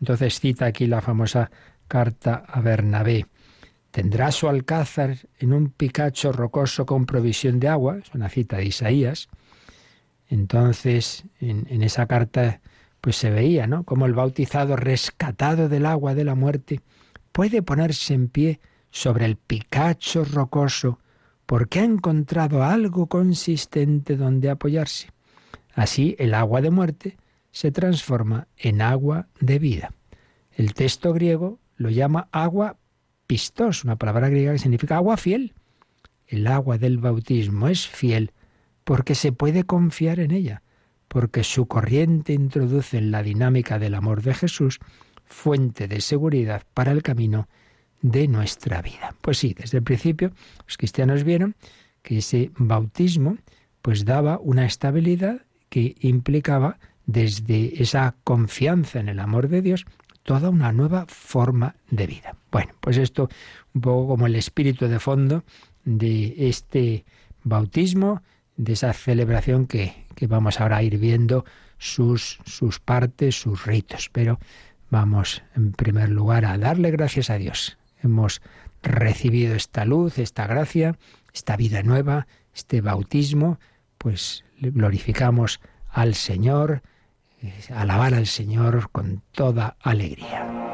[0.00, 1.52] Entonces cita aquí la famosa
[1.86, 3.26] carta a Bernabé.
[3.92, 8.64] Tendrá su alcázar en un picacho rocoso con provisión de agua, es una cita de
[8.64, 9.28] Isaías.
[10.28, 12.60] Entonces, en, esa carta,
[13.00, 13.84] pues se veía, ¿no?
[13.84, 16.80] Como el bautizado rescatado del agua de la muerte
[17.32, 18.60] puede ponerse en pie
[18.90, 20.98] sobre el picacho rocoso
[21.44, 25.10] porque ha encontrado algo consistente donde apoyarse.
[25.74, 27.16] Así el agua de muerte
[27.52, 29.92] se transforma en agua de vida.
[30.50, 32.78] El texto griego lo llama agua
[33.26, 35.54] pistos, una palabra griega que significa agua fiel.
[36.26, 38.32] El agua del bautismo es fiel
[38.86, 40.62] porque se puede confiar en ella,
[41.08, 44.78] porque su corriente introduce en la dinámica del amor de Jesús
[45.24, 47.48] fuente de seguridad para el camino
[48.00, 49.12] de nuestra vida.
[49.22, 50.30] Pues sí, desde el principio
[50.64, 51.56] los cristianos vieron
[52.02, 53.38] que ese bautismo
[53.82, 59.84] pues daba una estabilidad que implicaba desde esa confianza en el amor de Dios
[60.22, 62.36] toda una nueva forma de vida.
[62.52, 63.28] Bueno, pues esto
[63.74, 65.42] un poco como el espíritu de fondo
[65.84, 67.04] de este
[67.42, 68.22] bautismo,
[68.56, 71.44] de esa celebración que, que vamos ahora a ir viendo
[71.78, 74.08] sus, sus partes, sus ritos.
[74.12, 74.38] Pero
[74.90, 77.78] vamos en primer lugar a darle gracias a Dios.
[78.02, 78.40] Hemos
[78.82, 80.96] recibido esta luz, esta gracia,
[81.32, 83.58] esta vida nueva, este bautismo,
[83.98, 86.82] pues glorificamos al Señor,
[87.42, 90.65] eh, alabar al Señor con toda alegría.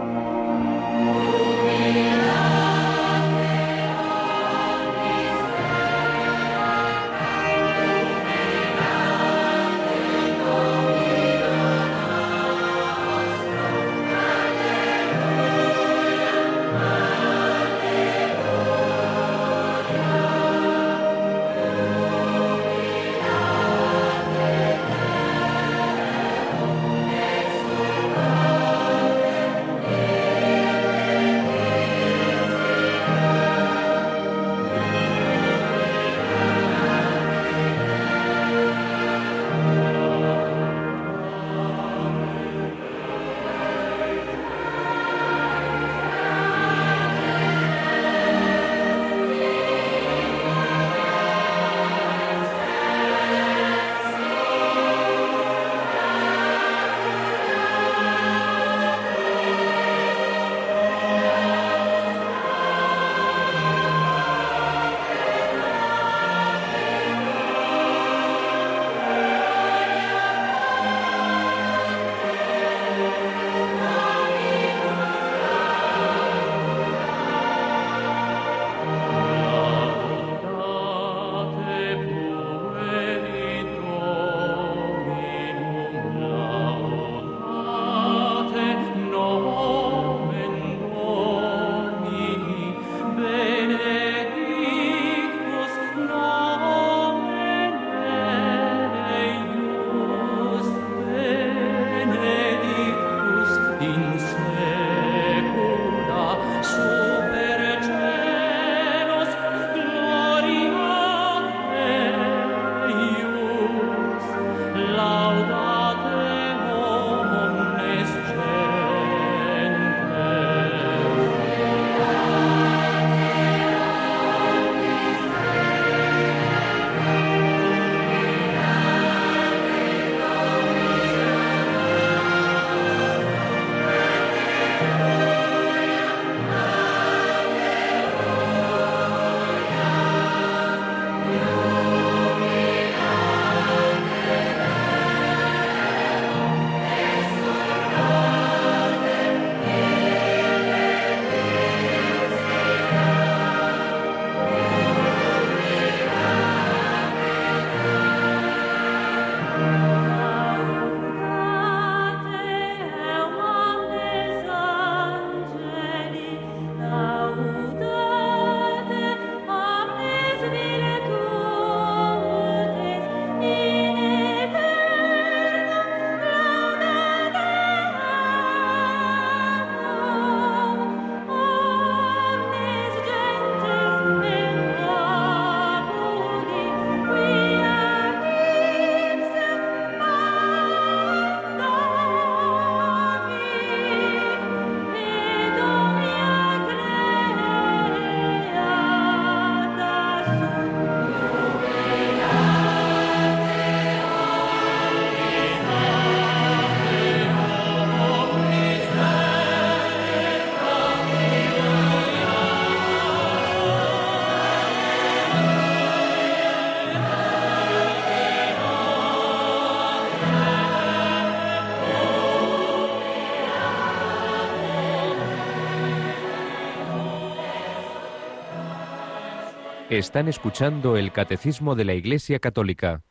[229.92, 233.02] Están escuchando el Catecismo de la Iglesia Católica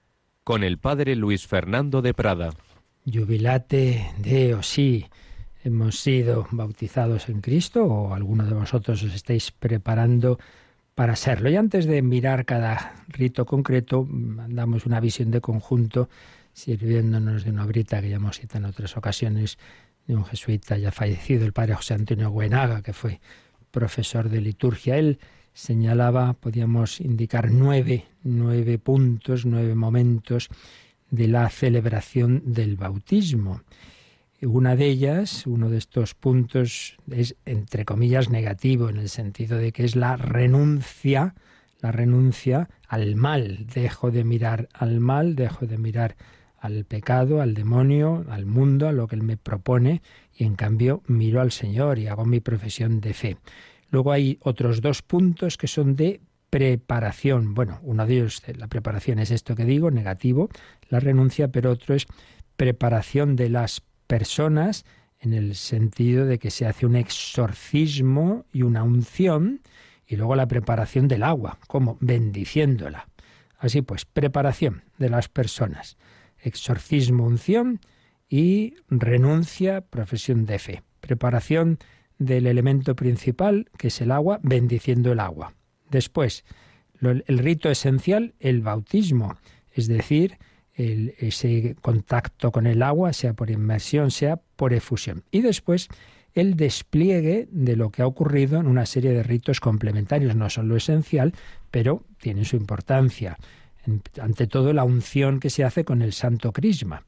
[0.44, 2.50] con el Padre Luis Fernando de Prada.
[3.06, 5.06] Jubilate Deo, sí,
[5.64, 10.40] hemos sido bautizados en Cristo o alguno de vosotros os estáis preparando
[10.96, 11.52] para serlo.
[11.52, 16.10] Y antes de mirar cada rito concreto, damos una visión de conjunto
[16.54, 19.60] sirviéndonos de una brita que ya hemos citado en otras ocasiones
[20.08, 23.22] de un jesuita ya fallecido, el padre José Antonio Buenaga, que fue
[23.70, 24.98] profesor de liturgia.
[24.98, 25.20] Él
[25.54, 30.50] señalaba, podíamos indicar nueve, nueve puntos, nueve momentos
[31.10, 33.62] de la celebración del bautismo.
[34.42, 39.72] Una de ellas, uno de estos puntos, es entre comillas negativo, en el sentido de
[39.72, 41.36] que es la renuncia,
[41.80, 43.68] la renuncia al mal.
[43.72, 46.16] Dejo de mirar al mal, dejo de mirar
[46.58, 50.02] al pecado, al demonio, al mundo, a lo que él me propone,
[50.36, 53.38] y en cambio miro al Señor y hago mi profesión de fe.
[53.92, 57.54] Luego hay otros dos puntos que son de preparación.
[57.54, 60.50] Bueno, uno de ellos, la preparación es esto que digo, negativo,
[60.90, 62.08] la renuncia, pero otro es
[62.56, 64.86] preparación de las personas
[65.20, 69.62] en el sentido de que se hace un exorcismo y una unción
[70.08, 73.08] y luego la preparación del agua, como bendiciéndola.
[73.58, 75.98] Así pues, preparación de las personas,
[76.40, 77.80] exorcismo, unción
[78.28, 80.84] y renuncia, profesión de fe.
[81.00, 81.78] Preparación
[82.26, 85.54] del elemento principal, que es el agua, bendiciendo el agua.
[85.90, 86.46] Después,
[87.02, 89.38] el rito esencial, el bautismo,
[89.74, 90.38] es decir,
[90.76, 95.24] ese contacto con el agua, sea por inmersión, sea por efusión.
[95.32, 95.90] Y después
[96.34, 100.36] el despliegue de lo que ha ocurrido en una serie de ritos complementarios.
[100.36, 101.34] No son lo esencial,
[101.72, 103.38] pero tienen su importancia.
[104.20, 107.04] Ante todo, la unción que se hace con el santo crisma.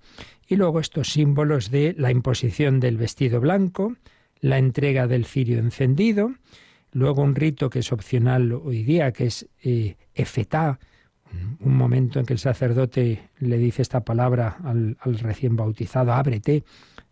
[0.48, 3.96] Y luego estos símbolos de la imposición del vestido blanco,
[4.44, 6.34] la entrega del cirio encendido,
[6.92, 10.80] luego un rito que es opcional hoy día, que es eh, efetá,
[11.62, 16.66] un momento en que el sacerdote le dice esta palabra al, recién bautizado, ábrete,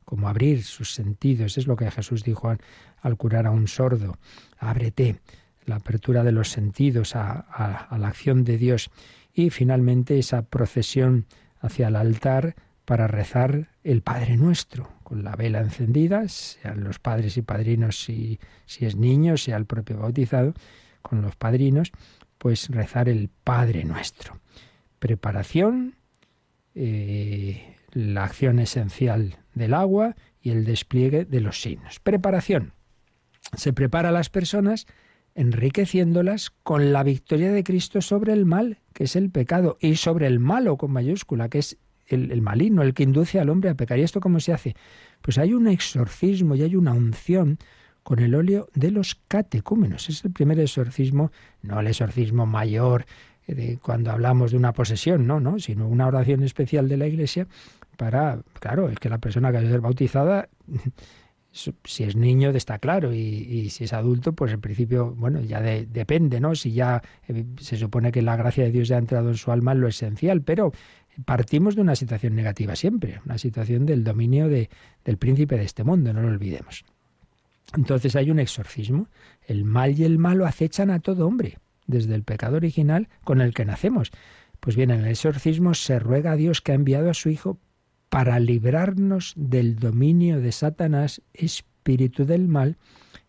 [0.03, 2.53] como abrir sus sentidos, es lo que Jesús dijo
[3.01, 4.17] al, curar a un sordo,
[4.59, 5.21] ábrete,
[5.65, 8.91] la apertura de los sentidos a, la acción de Dios.
[9.33, 11.27] Y finalmente esa procesión
[11.61, 17.35] hacia el altar para rezar el Padre Nuestro, con la vela encendida, sean los padres
[17.35, 20.53] y padrinos si, si es niño, sea el propio bautizado,
[21.01, 21.91] con los padrinos,
[22.37, 24.39] pues rezar el Padre Nuestro.
[24.99, 25.95] Preparación,
[26.75, 31.99] eh, la acción esencial del agua y el despliegue de los signos.
[31.99, 32.71] Preparación.
[33.57, 34.87] Se prepara a las personas
[35.35, 40.27] enriqueciéndolas con la victoria de Cristo sobre el mal, que es el pecado, y sobre
[40.27, 41.77] el malo con mayúscula, que es
[42.15, 43.99] el, el, maligno, el que induce al hombre a pecar.
[43.99, 44.75] ¿Y esto cómo se hace?
[45.21, 47.57] Pues hay un exorcismo y hay una unción
[48.03, 50.09] con el óleo de los catecúmenos.
[50.09, 51.31] Es el primer exorcismo,
[51.61, 53.05] no el exorcismo mayor
[53.47, 57.07] eh, de cuando hablamos de una posesión, no, no, sino una oración especial de la
[57.07, 57.47] Iglesia
[57.97, 60.49] para, claro, es que la persona que ha ser bautizada,
[61.51, 66.39] si es niño está claro y, si es adulto, pues en principio, bueno, ya depende,
[66.39, 66.55] ¿no?
[66.55, 69.51] Si ya eh, se supone que la gracia de Dios ya ha entrado en su
[69.51, 70.71] alma, es lo esencial, pero
[71.25, 74.69] partimos de una situación negativa siempre, una situación del dominio de,
[75.05, 76.85] del príncipe de este mundo, no lo olvidemos.
[77.75, 79.07] Entonces hay un exorcismo.
[79.45, 81.57] El mal y el malo acechan a todo hombre,
[81.87, 84.11] desde el pecado original con el que nacemos.
[84.59, 87.57] Pues bien, en el exorcismo se ruega a Dios que ha enviado a su Hijo
[88.09, 92.77] para librarnos del dominio de Satanás, espíritu del mal,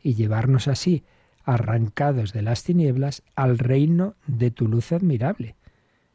[0.03, 1.05] y llevarnos así,
[1.45, 5.55] arrancados de las tinieblas, al reino de tu luz admirable.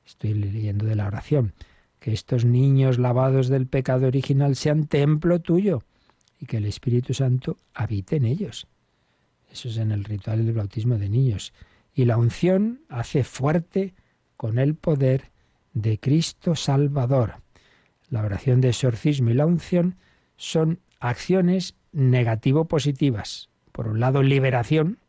[0.08, 1.54] Estoy leyendo de la oración.
[2.00, 5.84] Que estos niños lavados del pecado original sean templo tuyo
[6.40, 8.68] y que el Espíritu Santo habite en ellos.
[9.52, 11.54] Eso es en el ritual del bautismo de niños.
[11.94, 13.94] Y la unción hace fuerte
[14.38, 15.32] con el poder
[15.74, 17.42] de Cristo Salvador.
[18.10, 19.96] La oración de exorcismo y la unción
[20.38, 23.50] son acciones negativo-positivas.
[23.72, 25.00] Por un lado, liberación,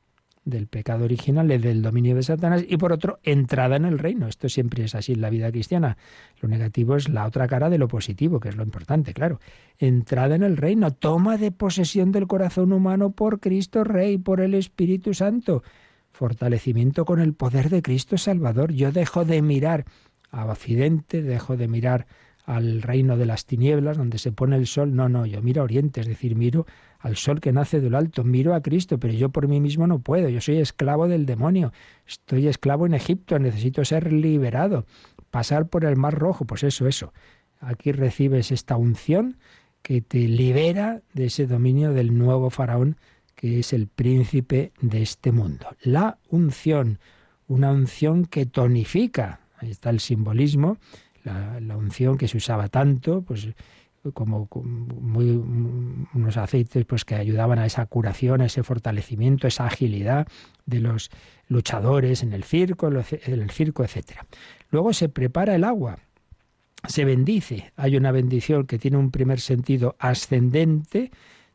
[0.44, 4.28] del pecado original, el del dominio de Satanás, y por otro, entrada en el reino.
[4.28, 5.96] Esto siempre es así en la vida cristiana.
[6.40, 9.40] Lo negativo es la otra cara de lo positivo, que es lo importante, claro.
[9.78, 14.54] Entrada en el reino, toma de posesión del corazón humano por Cristo Rey, por el
[14.54, 15.62] Espíritu Santo.
[16.10, 18.72] Fortalecimiento con el poder de Cristo Salvador.
[18.72, 19.84] Yo dejo de mirar
[20.30, 22.06] a Occidente, dejo de mirar
[22.44, 24.96] al reino de las tinieblas, donde se pone el sol.
[24.96, 26.66] No, no, yo miro a Oriente, es decir, miro
[26.98, 30.00] al sol que nace del alto, miro a Cristo, pero yo por mí mismo no
[30.00, 31.72] puedo, yo soy esclavo del demonio,
[32.06, 34.84] estoy esclavo en Egipto, necesito ser liberado,
[35.30, 37.12] pasar por el mar rojo, pues eso, eso.
[37.60, 39.38] Aquí recibes esta unción
[39.82, 42.96] que te libera de ese dominio del nuevo faraón
[43.34, 45.68] que es el príncipe de este mundo.
[45.82, 46.98] La unción,
[47.46, 49.40] una unción que tonifica.
[49.58, 50.78] Ahí está el simbolismo,
[51.22, 53.48] la, la unción que se usaba tanto, pues
[54.12, 55.30] como muy,
[56.14, 60.26] unos aceites pues que ayudaban a esa curación, a ese fortalecimiento, esa agilidad
[60.66, 61.10] de los
[61.48, 64.26] luchadores en el circo, en el circo, etcétera.
[64.70, 65.98] Luego se prepara el agua,
[66.86, 67.72] se bendice.
[67.76, 71.10] Hay una bendición que tiene un primer sentido ascendente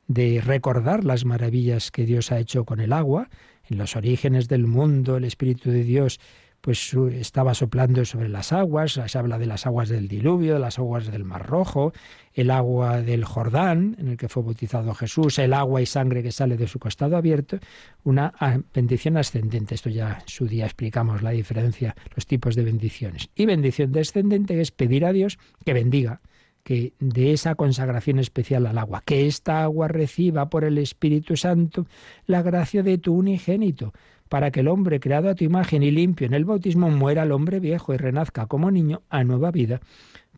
[0.08, 3.30] de recordar las maravillas que Dios ha hecho con el agua.
[3.70, 6.20] En los orígenes del mundo, el Espíritu de Dios
[6.64, 10.80] pues estaba soplando sobre las aguas, se habla de las aguas del diluvio, de las
[10.80, 11.92] aguas del Mar Rojo,
[12.34, 16.32] el agua del Jordán, en el que fue bautizado Jesús, el agua y sangre que
[16.32, 17.60] sale de su costado abierto,
[18.06, 18.34] una
[18.74, 19.76] bendición ascendente.
[19.76, 23.30] Esto ya en su día explicamos la diferencia, los tipos de bendiciones.
[23.36, 26.22] Y bendición descendente es pedir a Dios que bendiga,
[26.64, 31.88] que de esa consagración especial al agua, que esta agua reciba por el Espíritu Santo
[32.26, 33.92] la gracia de tu unigénito
[34.34, 37.32] para que el hombre creado a tu imagen y limpio en el bautismo muera al
[37.32, 39.80] hombre viejo y renazca como niño a nueva vida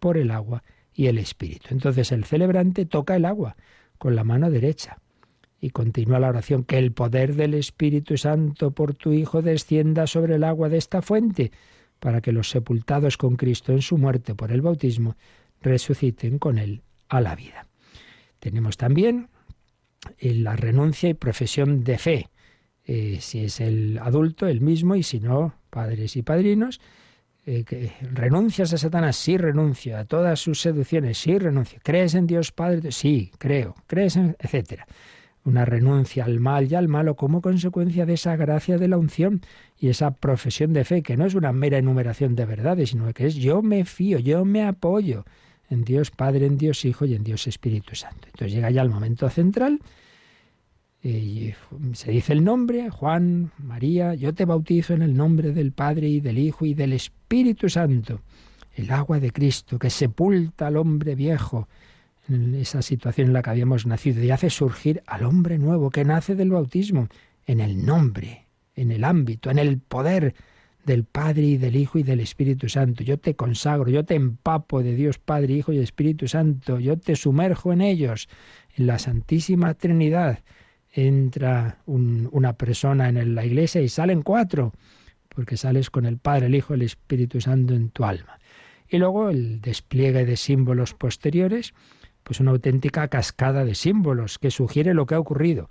[0.02, 1.68] por el agua y el espíritu.
[1.72, 3.56] Entonces el celebrante toca el agua
[3.98, 4.98] con la mano derecha
[5.62, 10.36] y continúa la oración, que el poder del Espíritu Santo por tu Hijo descienda sobre
[10.36, 11.54] el agua de esta fuente,
[12.02, 15.16] para que los sepultados con Cristo en su muerte por el bautismo
[15.62, 17.66] resuciten con él a la vida.
[18.42, 19.30] Tenemos también
[20.20, 22.30] la renuncia y profesión de fe.
[22.88, 26.80] Eh, si es el adulto, el mismo, y si no, padres y padrinos,
[27.48, 32.28] eh, que renuncias a Satanás, sí renuncio, a todas sus seducciones, sí renuncio, crees en
[32.28, 34.88] Dios Padre, sí, creo, crees en, etcétera.
[35.44, 39.42] Una renuncia al mal y al malo como consecuencia de esa gracia de la unción
[39.80, 43.28] y esa profesión de fe, que no es una mera enumeración de verdades, sino que
[43.28, 45.24] es yo me fío, yo me apoyo
[45.70, 48.28] en Dios Padre, en Dios Hijo y en Dios Espíritu Santo.
[48.28, 49.82] Entonces llega ya el momento central
[51.94, 56.20] se dice el nombre, Juan, María, yo te bautizo en el nombre del Padre y
[56.20, 58.22] del Hijo y del Espíritu Santo,
[58.74, 61.68] el agua de Cristo que sepulta al hombre viejo
[62.28, 66.04] en esa situación en la que habíamos nacido y hace surgir al hombre nuevo que
[66.04, 67.08] nace del bautismo
[67.46, 70.34] en el nombre, en el ámbito, en el poder
[70.86, 73.04] del Padre y del Hijo y del Espíritu Santo.
[73.04, 77.16] Yo te consagro, yo te empapo de Dios Padre, Hijo y Espíritu Santo, yo te
[77.16, 78.28] sumerjo en ellos,
[78.76, 80.40] en la Santísima Trinidad
[80.96, 84.72] entra una persona en la iglesia y salen cuatro,
[85.28, 88.40] porque sales con el Padre, el Hijo, el Espíritu Santo en tu alma.
[88.88, 91.74] Y luego el despliegue de símbolos posteriores,
[92.24, 95.70] pues una auténtica cascada de símbolos que sugiere lo que ha ocurrido.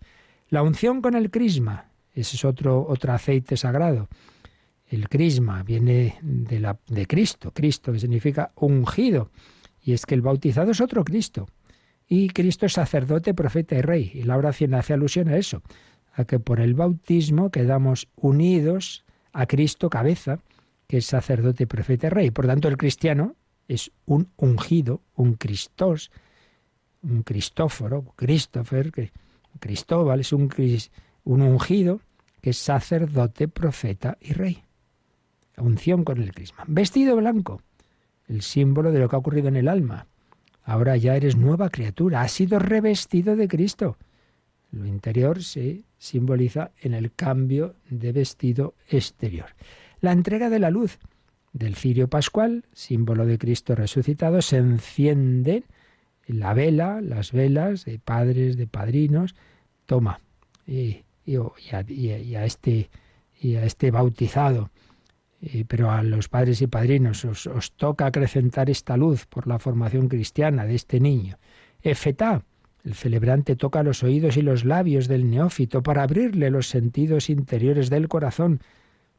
[0.50, 4.08] La unción con el crisma, ese es otro, otro aceite sagrado.
[4.86, 9.30] El crisma viene de, la, de Cristo, Cristo que significa ungido.
[9.80, 11.48] Y es que el bautizado es otro Cristo.
[12.06, 14.10] Y Cristo es sacerdote, profeta y rey.
[14.14, 15.62] Y la oración hace alusión a eso,
[16.12, 20.40] a que por el bautismo quedamos unidos a Cristo cabeza,
[20.86, 22.30] que es sacerdote, profeta y rey.
[22.30, 23.36] Por tanto, el cristiano
[23.68, 26.10] es un ungido, un Cristos,
[27.02, 28.92] un Cristóforo, Christopher,
[29.60, 30.50] Cristóbal es un,
[31.24, 32.00] un ungido
[32.40, 34.62] que es sacerdote, profeta y rey.
[35.56, 36.64] Unción con el crisma.
[36.66, 37.62] Vestido blanco,
[38.26, 40.06] el símbolo de lo que ha ocurrido en el alma.
[40.64, 43.96] Ahora ya eres nueva criatura, has sido revestido de Cristo.
[44.70, 49.50] Lo interior se simboliza en el cambio de vestido exterior.
[50.00, 50.98] La entrega de la luz
[51.52, 55.64] del cirio pascual, símbolo de Cristo resucitado, se enciende
[56.26, 59.34] la vela, las velas de padres, de padrinos.
[59.86, 60.20] Toma,
[60.66, 61.04] y,
[61.72, 62.90] a, este,
[63.40, 64.70] y a este bautizado
[65.52, 70.08] eh, pero a los padres y padrinos os, toca acrecentar esta luz por la formación
[70.08, 71.38] cristiana de este niño.
[71.82, 72.44] Efetá,
[72.84, 77.90] el celebrante toca los oídos y los labios del neófito para abrirle los sentidos interiores
[77.90, 78.60] del corazón,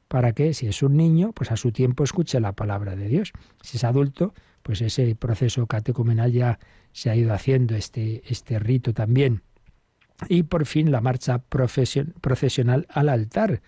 [0.07, 3.31] para que, si es un niño, pues a su tiempo escuche la palabra de Dios.
[3.61, 6.59] Si es adulto, pues ese proceso catecumenal ya
[6.91, 9.41] se ha ido haciendo, este, este rito también.
[10.29, 13.61] Y por fin la marcha procesional al altar,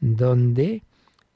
[0.00, 0.82] donde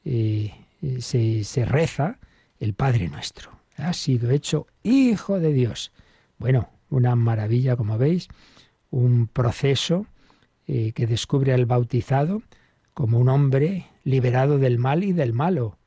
[0.05, 0.53] eh,
[1.01, 2.19] se, se reza
[2.59, 3.51] el Padre nuestro.
[3.77, 5.93] Ha sido hecho Hijo de Dios.
[6.39, 8.29] Bueno, una maravilla, como veis,
[8.91, 10.07] un proceso
[10.69, 12.43] eh, que descubre al bautizado
[12.95, 15.79] como un hombre liberado del mal y del malo,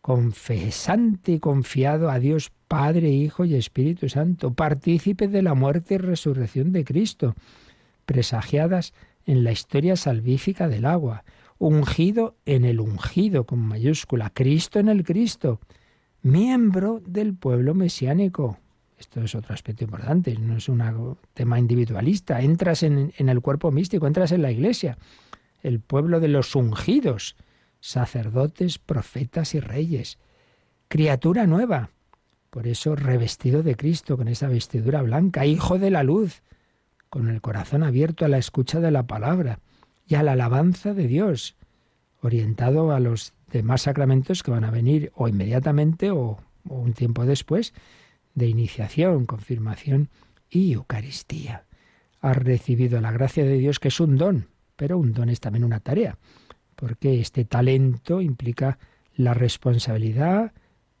[0.00, 5.98] confesante y confiado a Dios Padre, Hijo y Espíritu Santo, partícipe de la muerte y
[5.98, 7.34] resurrección de Cristo,
[8.04, 8.92] presagiadas
[9.26, 11.24] en la historia salvífica del agua,
[11.62, 15.60] ungido en el ungido con mayúscula, Cristo en el Cristo,
[16.20, 18.58] miembro del pueblo mesiánico.
[18.98, 22.40] Esto es otro aspecto importante, no es un tema individualista.
[22.40, 24.98] Entras en, en el cuerpo místico, entras en la iglesia,
[25.62, 27.36] el pueblo de los ungidos,
[27.78, 30.18] sacerdotes, profetas y reyes.
[30.88, 31.90] Criatura nueva.
[32.50, 36.42] Por eso revestido de Cristo con esa vestidura blanca, hijo de la luz,
[37.08, 39.60] con el corazón abierto a la escucha de la palabra
[40.06, 41.56] y a la alabanza de Dios,
[42.20, 47.74] orientado a los demás sacramentos que van a venir o inmediatamente o, un tiempo después
[48.34, 50.10] de iniciación, confirmación
[50.48, 51.64] y Eucaristía.
[52.20, 54.46] Ha recibido la gracia de Dios que es un don,
[54.76, 56.18] pero un don es también una tarea,
[56.76, 58.78] porque este talento implica
[59.16, 60.52] la responsabilidad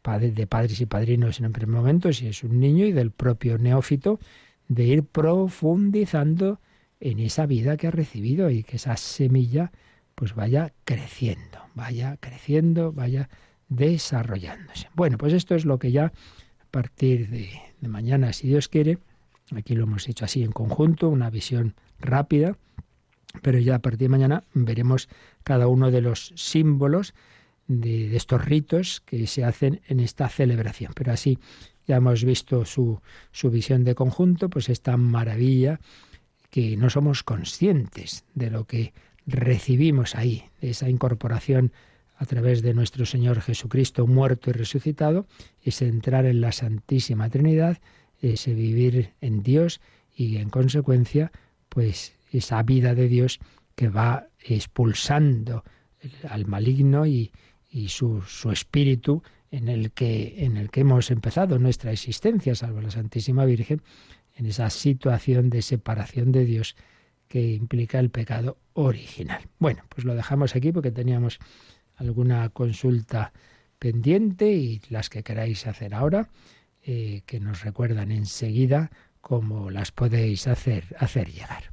[0.02, 3.56] de padres y padrinos en el primer momento, si es un niño, y del propio
[3.56, 4.18] neófito,
[4.66, 6.60] de ir profundizando
[7.02, 9.72] en esa vida que ha recibido y que esa semilla
[10.14, 13.28] pues vaya creciendo, vaya creciendo, vaya
[13.68, 14.88] desarrollándose.
[14.94, 17.50] Bueno, pues esto es lo que ya a partir de,
[17.80, 18.98] de mañana, si Dios quiere,
[19.56, 22.56] aquí lo hemos hecho así en conjunto, una visión rápida,
[23.42, 25.08] pero ya a partir de mañana veremos
[25.42, 27.14] cada uno de los símbolos
[27.66, 30.92] de, estos ritos que se hacen en esta celebración.
[30.94, 31.38] Pero así
[31.86, 33.00] ya hemos visto su,
[33.32, 35.80] su visión de conjunto, pues esta maravilla
[36.52, 38.92] que no somos conscientes de lo que
[39.26, 41.72] recibimos ahí, de esa incorporación
[42.18, 45.26] a través de nuestro Señor Jesucristo muerto y resucitado,
[45.62, 47.78] es entrar en la Santísima Trinidad,
[48.20, 49.80] ese vivir en Dios
[50.14, 51.32] y en consecuencia,
[51.70, 53.40] pues esa vida de Dios
[53.74, 55.64] que va expulsando
[56.28, 57.32] al maligno y,
[57.88, 58.22] su,
[58.52, 63.80] espíritu en el, que, en el que hemos empezado nuestra existencia, salvo la Santísima Virgen,
[64.42, 66.74] en esa situación de separación de Dios
[67.28, 69.42] que implica el pecado original.
[69.60, 71.38] Bueno, pues lo dejamos aquí porque teníamos
[71.94, 73.32] alguna consulta
[73.78, 76.28] pendiente y las que queráis hacer ahora,
[76.82, 78.90] eh, que nos recuerdan enseguida
[79.20, 81.70] cómo las podéis hacer, hacer llegar.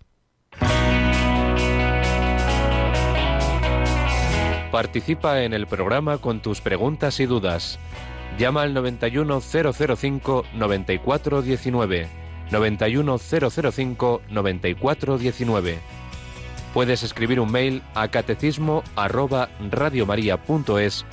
[4.72, 7.80] Participa en el programa con tus preguntas y dudas.
[8.38, 12.19] Llama al 91005 9419.
[12.52, 15.80] 91005 9419.
[16.74, 21.06] Puedes escribir un mail a catecismo arroba radiomaria.es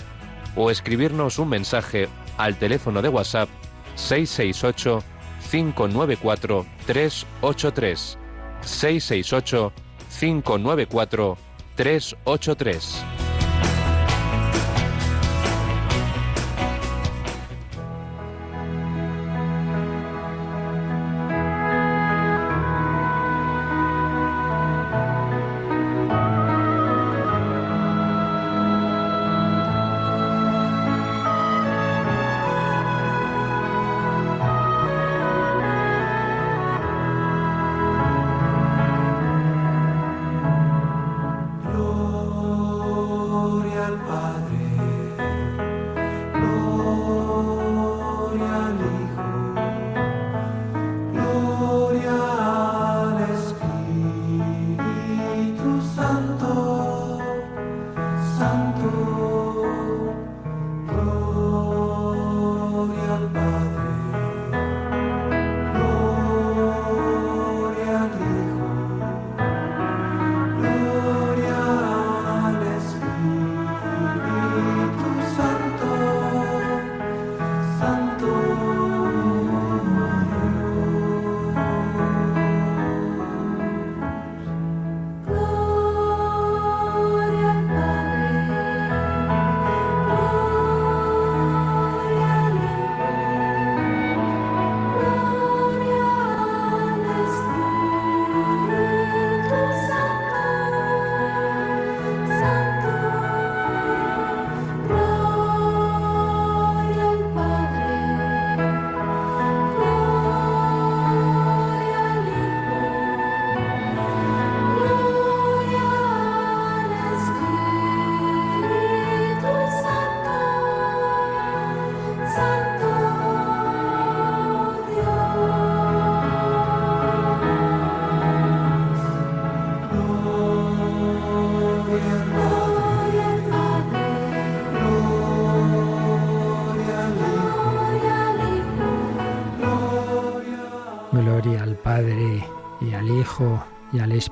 [0.55, 3.49] o escribirnos un mensaje al teléfono de WhatsApp
[3.95, 5.03] 668
[5.51, 8.19] 594 383
[8.63, 9.73] 668
[10.19, 11.39] 594
[11.77, 13.16] 383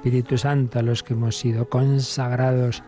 [0.04, 2.82] Espíritu Santo a los que hemos sido consagrados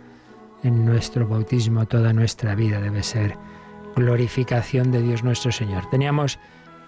[0.63, 3.39] en nuestro bautismo, toda nuestra vida debe ser
[3.97, 5.89] glorificación de Dios nuestro Señor.
[5.89, 6.39] Teníamos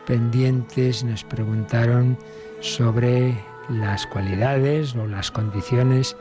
[0.06, 2.18] pendientes, nos preguntaron
[2.60, 3.38] sobre
[3.70, 6.14] las cualidades o las condiciones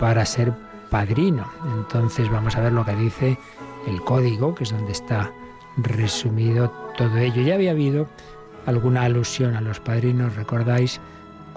[0.00, 0.52] para ser
[0.90, 1.48] padrino.
[1.76, 3.38] Entonces vamos a ver lo que dice
[3.86, 5.30] el código, que es donde está
[5.76, 7.40] resumido todo ello.
[7.42, 8.08] Ya había habido
[8.66, 11.00] alguna alusión a los padrinos, recordáis,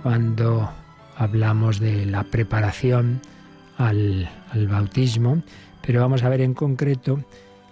[0.04, 0.70] cuando
[1.18, 3.22] hablamos de la preparación
[3.78, 4.30] al,
[4.70, 5.42] bautismo,
[5.86, 7.20] pero vamos a ver en concreto,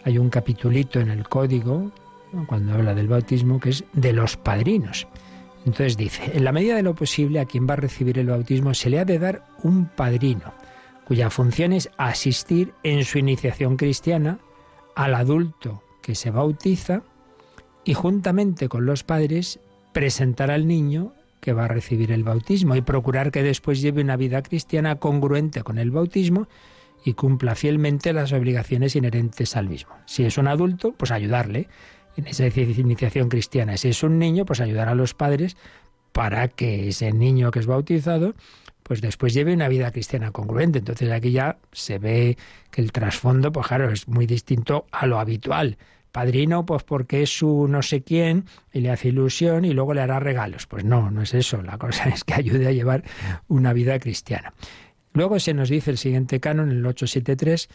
[0.04, 1.91] hay un capitulito en el código,
[2.48, 5.08] cuando habla del bautismo, que es de los padrinos.
[5.66, 8.74] Entonces dice, en la medida de lo posible a quien va a recibir el bautismo
[8.74, 10.54] se le ha de dar un padrino,
[11.06, 14.39] cuya función es asistir en su iniciación cristiana
[14.96, 17.04] al adulto que se bautiza
[17.84, 19.60] y juntamente con los padres
[19.93, 21.14] presentar al niño
[21.46, 25.64] que va a recibir el bautismo y procurar que después lleve una vida cristiana congruente
[25.64, 26.48] con el bautismo
[27.06, 29.93] y cumpla fielmente las obligaciones inherentes al mismo.
[30.08, 31.68] Si es un adulto, pues ayudarle
[32.18, 33.78] en esa iniciación cristiana.
[33.78, 35.56] Si es un niño, pues ayudar a los padres
[36.12, 38.34] para que ese niño que es bautizado
[38.86, 40.78] pues después lleve una vida cristiana congruente.
[40.78, 42.38] Entonces aquí ya se ve
[42.70, 45.80] que el trasfondo, pues claro, es muy distinto a lo habitual.
[46.16, 49.99] Padrino, pues porque es su no sé quién y le hace ilusión y luego le
[49.99, 50.66] hará regalos.
[50.66, 51.61] Pues no, no es eso.
[51.61, 53.03] La cosa es que ayude a llevar
[53.49, 54.53] una vida cristiana.
[55.11, 57.68] Luego se nos dice el siguiente canon, el 873,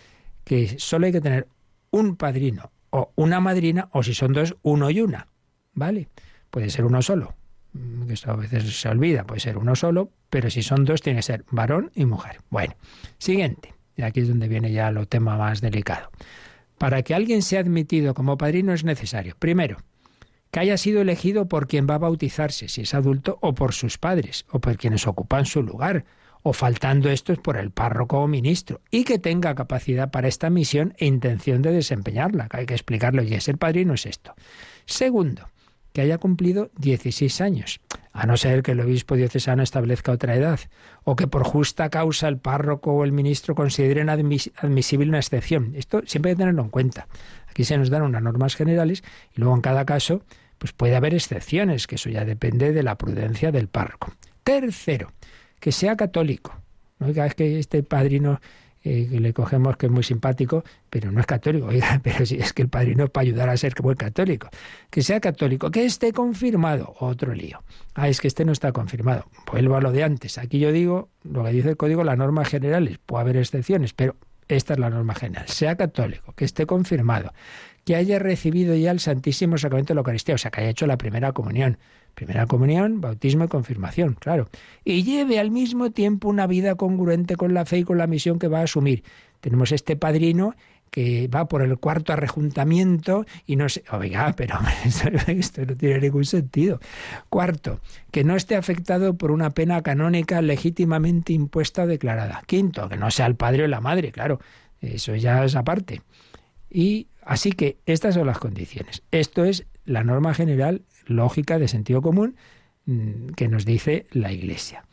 [0.42, 1.48] que solo hay que tener
[1.90, 5.28] un padrino o una madrina, o si son dos, uno y una.
[5.74, 6.08] ¿Vale?
[6.50, 7.34] Puede ser uno solo,
[7.74, 11.02] mm, que esto a veces se olvida, puede ser uno solo, pero si son dos
[11.02, 12.38] tiene que ser varón y mujer.
[12.48, 12.74] Bueno,
[13.18, 16.10] siguiente, y aquí es donde viene ya lo tema más delicado.
[16.80, 19.82] Para que alguien sea admitido como padrino es necesario, primero,
[20.50, 23.98] que haya sido elegido por quien va a bautizarse, si es adulto, o por sus
[23.98, 26.06] padres, o por quienes ocupan su lugar,
[26.42, 30.94] o faltando estos por el párroco o ministro, y que tenga capacidad para esta misión
[30.96, 32.48] e intención de desempeñarla.
[32.50, 34.32] Hay que explicarlo, y ser padrino es esto.
[34.86, 35.50] Segundo,
[35.92, 37.80] que haya cumplido 16 años,
[38.12, 40.60] a no ser que el obispo diocesano establezca otra edad,
[41.04, 45.72] o que por justa causa el párroco o el ministro consideren admisible una excepción.
[45.74, 47.08] Esto siempre hay que tenerlo en cuenta.
[47.48, 49.02] Aquí se nos dan unas normas generales
[49.34, 50.22] y luego en cada caso
[50.58, 54.12] pues puede haber excepciones, que eso ya depende de la prudencia del párroco.
[54.44, 55.12] Tercero,
[55.58, 56.54] que sea católico.
[56.98, 58.40] No es que este padrino
[58.82, 61.66] eh, le cogemos que es muy simpático, pero no es católico.
[61.68, 64.48] Oiga, pero si es que el padrino es para ayudar a ser buen católico.
[64.90, 66.94] Que sea católico, que esté confirmado.
[67.00, 67.62] Otro lío.
[67.94, 69.26] Ah, es que este no está confirmado.
[69.50, 70.38] Vuelvo a lo de antes.
[70.38, 72.98] Aquí yo digo, lo que dice el código, las normas generales.
[73.04, 74.16] Puede haber excepciones, pero
[74.48, 75.46] esta es la norma general.
[75.48, 77.32] Sea católico, que esté confirmado,
[77.84, 80.86] que haya recibido ya el Santísimo Sacramento de la Eucaristía, o sea, que haya hecho
[80.86, 81.78] la primera comunión.
[82.14, 84.48] Primera comunión, bautismo y confirmación, claro.
[84.84, 88.38] Y lleve al mismo tiempo una vida congruente con la fe y con la misión
[88.38, 89.02] que va a asumir.
[89.40, 90.54] Tenemos este padrino
[90.90, 94.58] que va por el cuarto arrejuntamiento y no sé, oiga, pero
[95.28, 96.80] esto no tiene ningún sentido.
[97.28, 97.80] Cuarto,
[98.10, 102.42] que no esté afectado por una pena canónica legítimamente impuesta o declarada.
[102.46, 104.40] Quinto, que no sea el padre o la madre, claro,
[104.80, 106.02] eso ya es aparte.
[106.68, 109.02] Y así que estas son las condiciones.
[109.10, 112.36] Esto es la norma general lógica de sentido común
[112.86, 114.84] mm, que nos dice la Iglesia.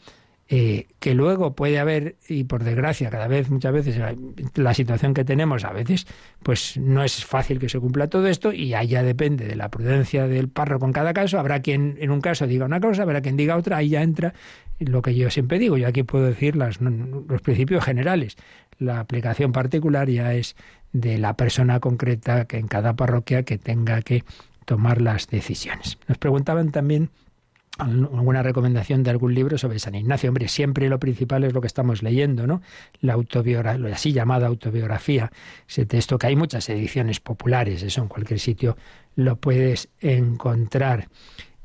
[0.50, 4.00] Eh, que luego puede haber, y por desgracia, cada vez, muchas veces,
[4.56, 6.08] la situación que tenemos, a veces,
[6.42, 10.26] pues no es fácil que se cumpla todo esto, y allá depende de la prudencia
[10.26, 11.38] del párroco en cada caso.
[11.38, 14.34] Habrá quien en un caso diga una cosa, habrá quien diga otra, ahí ya entra
[14.80, 15.78] lo que yo siempre digo.
[15.78, 18.38] Yo aquí puedo decir las, los principios generales.
[18.80, 20.56] La aplicación particular ya es
[20.94, 24.24] de la persona concreta que en cada parroquia que tenga que
[24.68, 25.98] tomar las decisiones.
[26.10, 27.10] Nos preguntaban también
[27.80, 30.30] alguna recomendación de algún libro sobre San Ignacio.
[30.30, 32.62] Hombre, siempre lo principal es lo que estamos leyendo, ¿no?
[33.00, 35.32] La autobiografía, así llamada autobiografía,
[35.70, 38.76] ese texto que hay muchas ediciones populares, eso en cualquier sitio
[39.16, 41.08] lo puedes encontrar.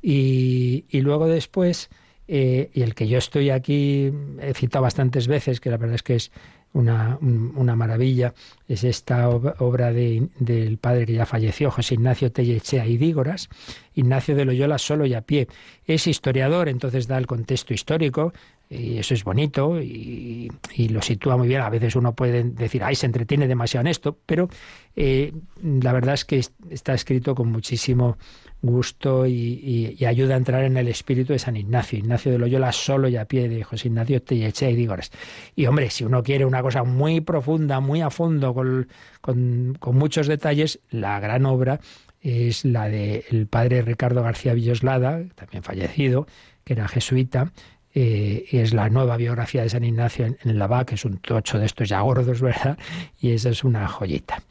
[0.01, 1.91] Y, luego después,
[2.29, 6.05] eh, y el que yo estoy aquí, he citado bastantes veces, que la verdad es
[6.05, 6.31] que es
[6.73, 8.35] una, una maravilla,
[8.67, 13.49] es esta obra de, del padre que ya falleció, José Ignacio Tellechea y Dígoras,
[13.95, 15.49] Ignacio de Loyola solo y a pie.
[15.87, 18.33] Es historiador, entonces da el contexto histórico,
[18.73, 20.51] y eso es bonito y,
[20.89, 21.61] lo sitúa muy bien.
[21.61, 24.49] A veces uno puede decir, ay, se entretiene demasiado en esto, pero
[24.97, 28.17] eh, la verdad es que está escrito con muchísimo
[28.63, 31.99] gusto y, ayuda a entrar en el espíritu de San Ignacio.
[31.99, 35.11] Ignacio de Loyola solo y a pie de José Ignacio Tellechea y Dígoras.
[35.57, 38.89] Y hombre, si uno quiere una cosa muy profunda, muy a fondo, con,
[39.21, 41.81] con, muchos detalles, la gran obra
[42.21, 46.27] es la del padre Ricardo García Villoslada, también fallecido,
[46.65, 47.53] que era jesuita,
[47.95, 51.19] eh, y es la nueva biografía de San Ignacio en, en la que es un
[51.19, 52.79] tocho de estos ya gordos, ¿verdad?
[53.21, 54.43] Y esa es una joyita.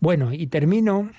[0.00, 1.10] Bueno, y termino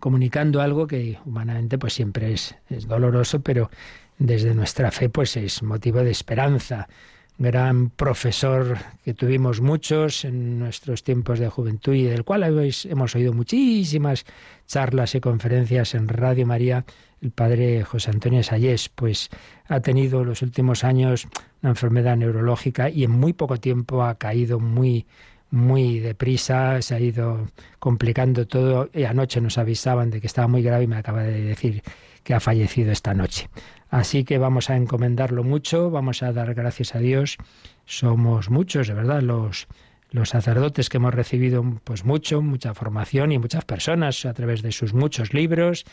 [0.00, 3.70] comunicando algo que humanamente pues siempre es, es doloroso, pero
[4.18, 6.88] desde nuestra fe pues es motivo de esperanza.
[7.36, 12.44] gran profesor que tuvimos muchos en nuestros tiempos de juventud y del cual
[12.84, 14.24] hemos oído muchísimas
[14.66, 16.84] charlas y conferencias en Radio María,
[17.20, 19.30] el padre José Antonio Sayés, pues
[19.66, 21.26] ha tenido los últimos años
[21.62, 25.06] una enfermedad neurológica y en muy poco tiempo ha caído muy
[25.54, 27.46] muy deprisa, se ha ido
[27.78, 31.40] complicando todo y anoche nos avisaban de que estaba muy grave y me acaba de
[31.40, 31.82] decir
[32.24, 33.48] que ha fallecido esta noche.
[33.88, 37.38] Así que vamos a encomendarlo mucho, vamos a dar gracias a Dios.
[37.84, 39.68] Somos muchos, de verdad, los,
[40.10, 44.72] los sacerdotes que hemos recibido pues mucho, mucha formación y muchas personas a través de
[44.72, 45.84] sus muchos libros.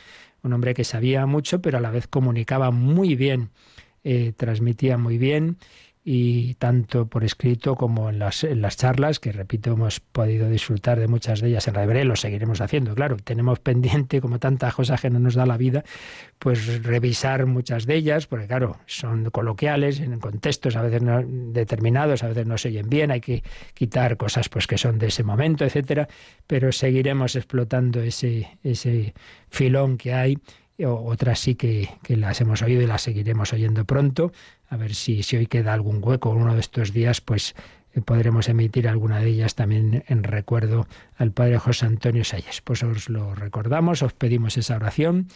[0.41, 3.51] Un hombre que sabía mucho, pero a la vez comunicaba muy bien,
[4.03, 5.57] eh, transmitía muy bien
[6.03, 10.99] y tanto por escrito como en las, en las charlas, que repito, hemos podido disfrutar
[10.99, 14.99] de muchas de ellas en la lo seguiremos haciendo, claro, tenemos pendiente, como tantas cosas
[14.99, 15.83] que no nos da la vida,
[16.39, 22.23] pues revisar muchas de ellas, porque claro, son coloquiales, en contextos a veces no determinados,
[22.23, 23.43] a veces no se oyen bien, hay que
[23.75, 26.07] quitar cosas pues que son de ese momento, etcétera,
[26.47, 29.13] pero seguiremos explotando ese, ese
[29.49, 30.37] filón que hay
[30.85, 34.31] otras sí que, las hemos oído y las seguiremos oyendo pronto,
[34.69, 37.55] a ver si, si hoy queda algún hueco uno de estos días, pues
[37.93, 42.61] eh, podremos emitir alguna de ellas también en recuerdo al Padre José Antonio Salles.
[42.61, 45.27] Pues os lo recordamos, os pedimos esa oración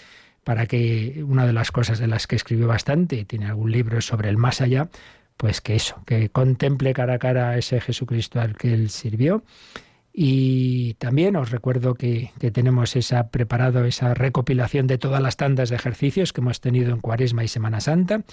[0.44, 4.30] para que una de las cosas de las que escribió bastante, tiene algún libro sobre
[4.30, 4.90] el más allá,
[5.38, 9.44] pues que eso, que contemple cara a cara a ese Jesucristo al que él sirvió
[10.18, 15.76] y también os recuerdo que, tenemos esa preparado esa recopilación de todas las tandas de
[15.76, 18.24] ejercicios que hemos tenido en Cuaresma y Semana Santa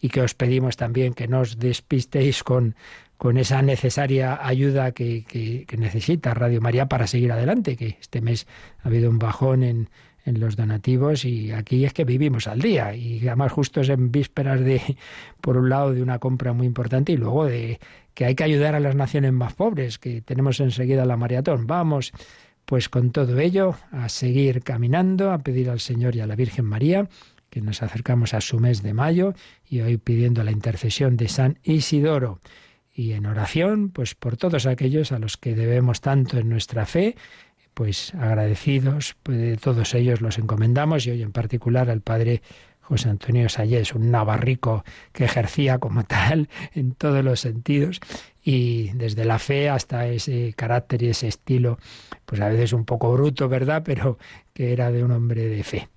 [0.00, 2.74] y que os pedimos también que no os despistéis con,
[3.18, 8.20] con esa necesaria ayuda que, que, que, necesita Radio María para seguir adelante, que este
[8.20, 8.48] mes
[8.82, 9.90] ha habido un bajón en,
[10.28, 14.60] en los donativos y aquí es que vivimos al día y además justo en vísperas
[14.60, 14.80] de,
[15.40, 17.80] por un lado, de una compra muy importante y luego de
[18.14, 21.66] que hay que ayudar a las naciones más pobres, que tenemos enseguida la maratón.
[21.66, 22.12] Vamos,
[22.64, 26.64] pues con todo ello, a seguir caminando, a pedir al Señor y a la Virgen
[26.64, 27.08] María
[27.50, 29.34] que nos acercamos a su mes de mayo
[29.68, 32.40] y hoy pidiendo la intercesión de San Isidoro
[32.92, 37.14] y en oración, pues por todos aquellos a los que debemos tanto en nuestra fe
[37.78, 42.42] pues agradecidos, pues todos ellos los encomendamos y hoy en particular al Padre
[42.80, 48.00] José Antonio Sayés, un navarrico que ejercía como tal en todos los sentidos
[48.42, 51.78] y desde la fe hasta ese carácter y ese estilo,
[52.26, 53.84] pues a veces un poco bruto, ¿verdad?
[53.84, 54.18] Pero
[54.52, 55.88] que era de un hombre de fe.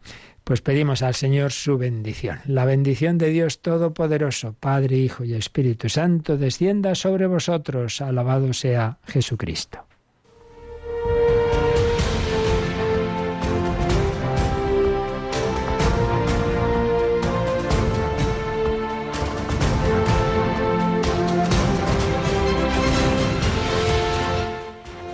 [0.44, 2.42] Pues pedimos al Señor su bendición.
[2.46, 8.02] La bendición de Dios Todopoderoso, Padre, Hijo y Espíritu Santo, descienda sobre vosotros.
[8.02, 9.88] Alabado sea Jesucristo.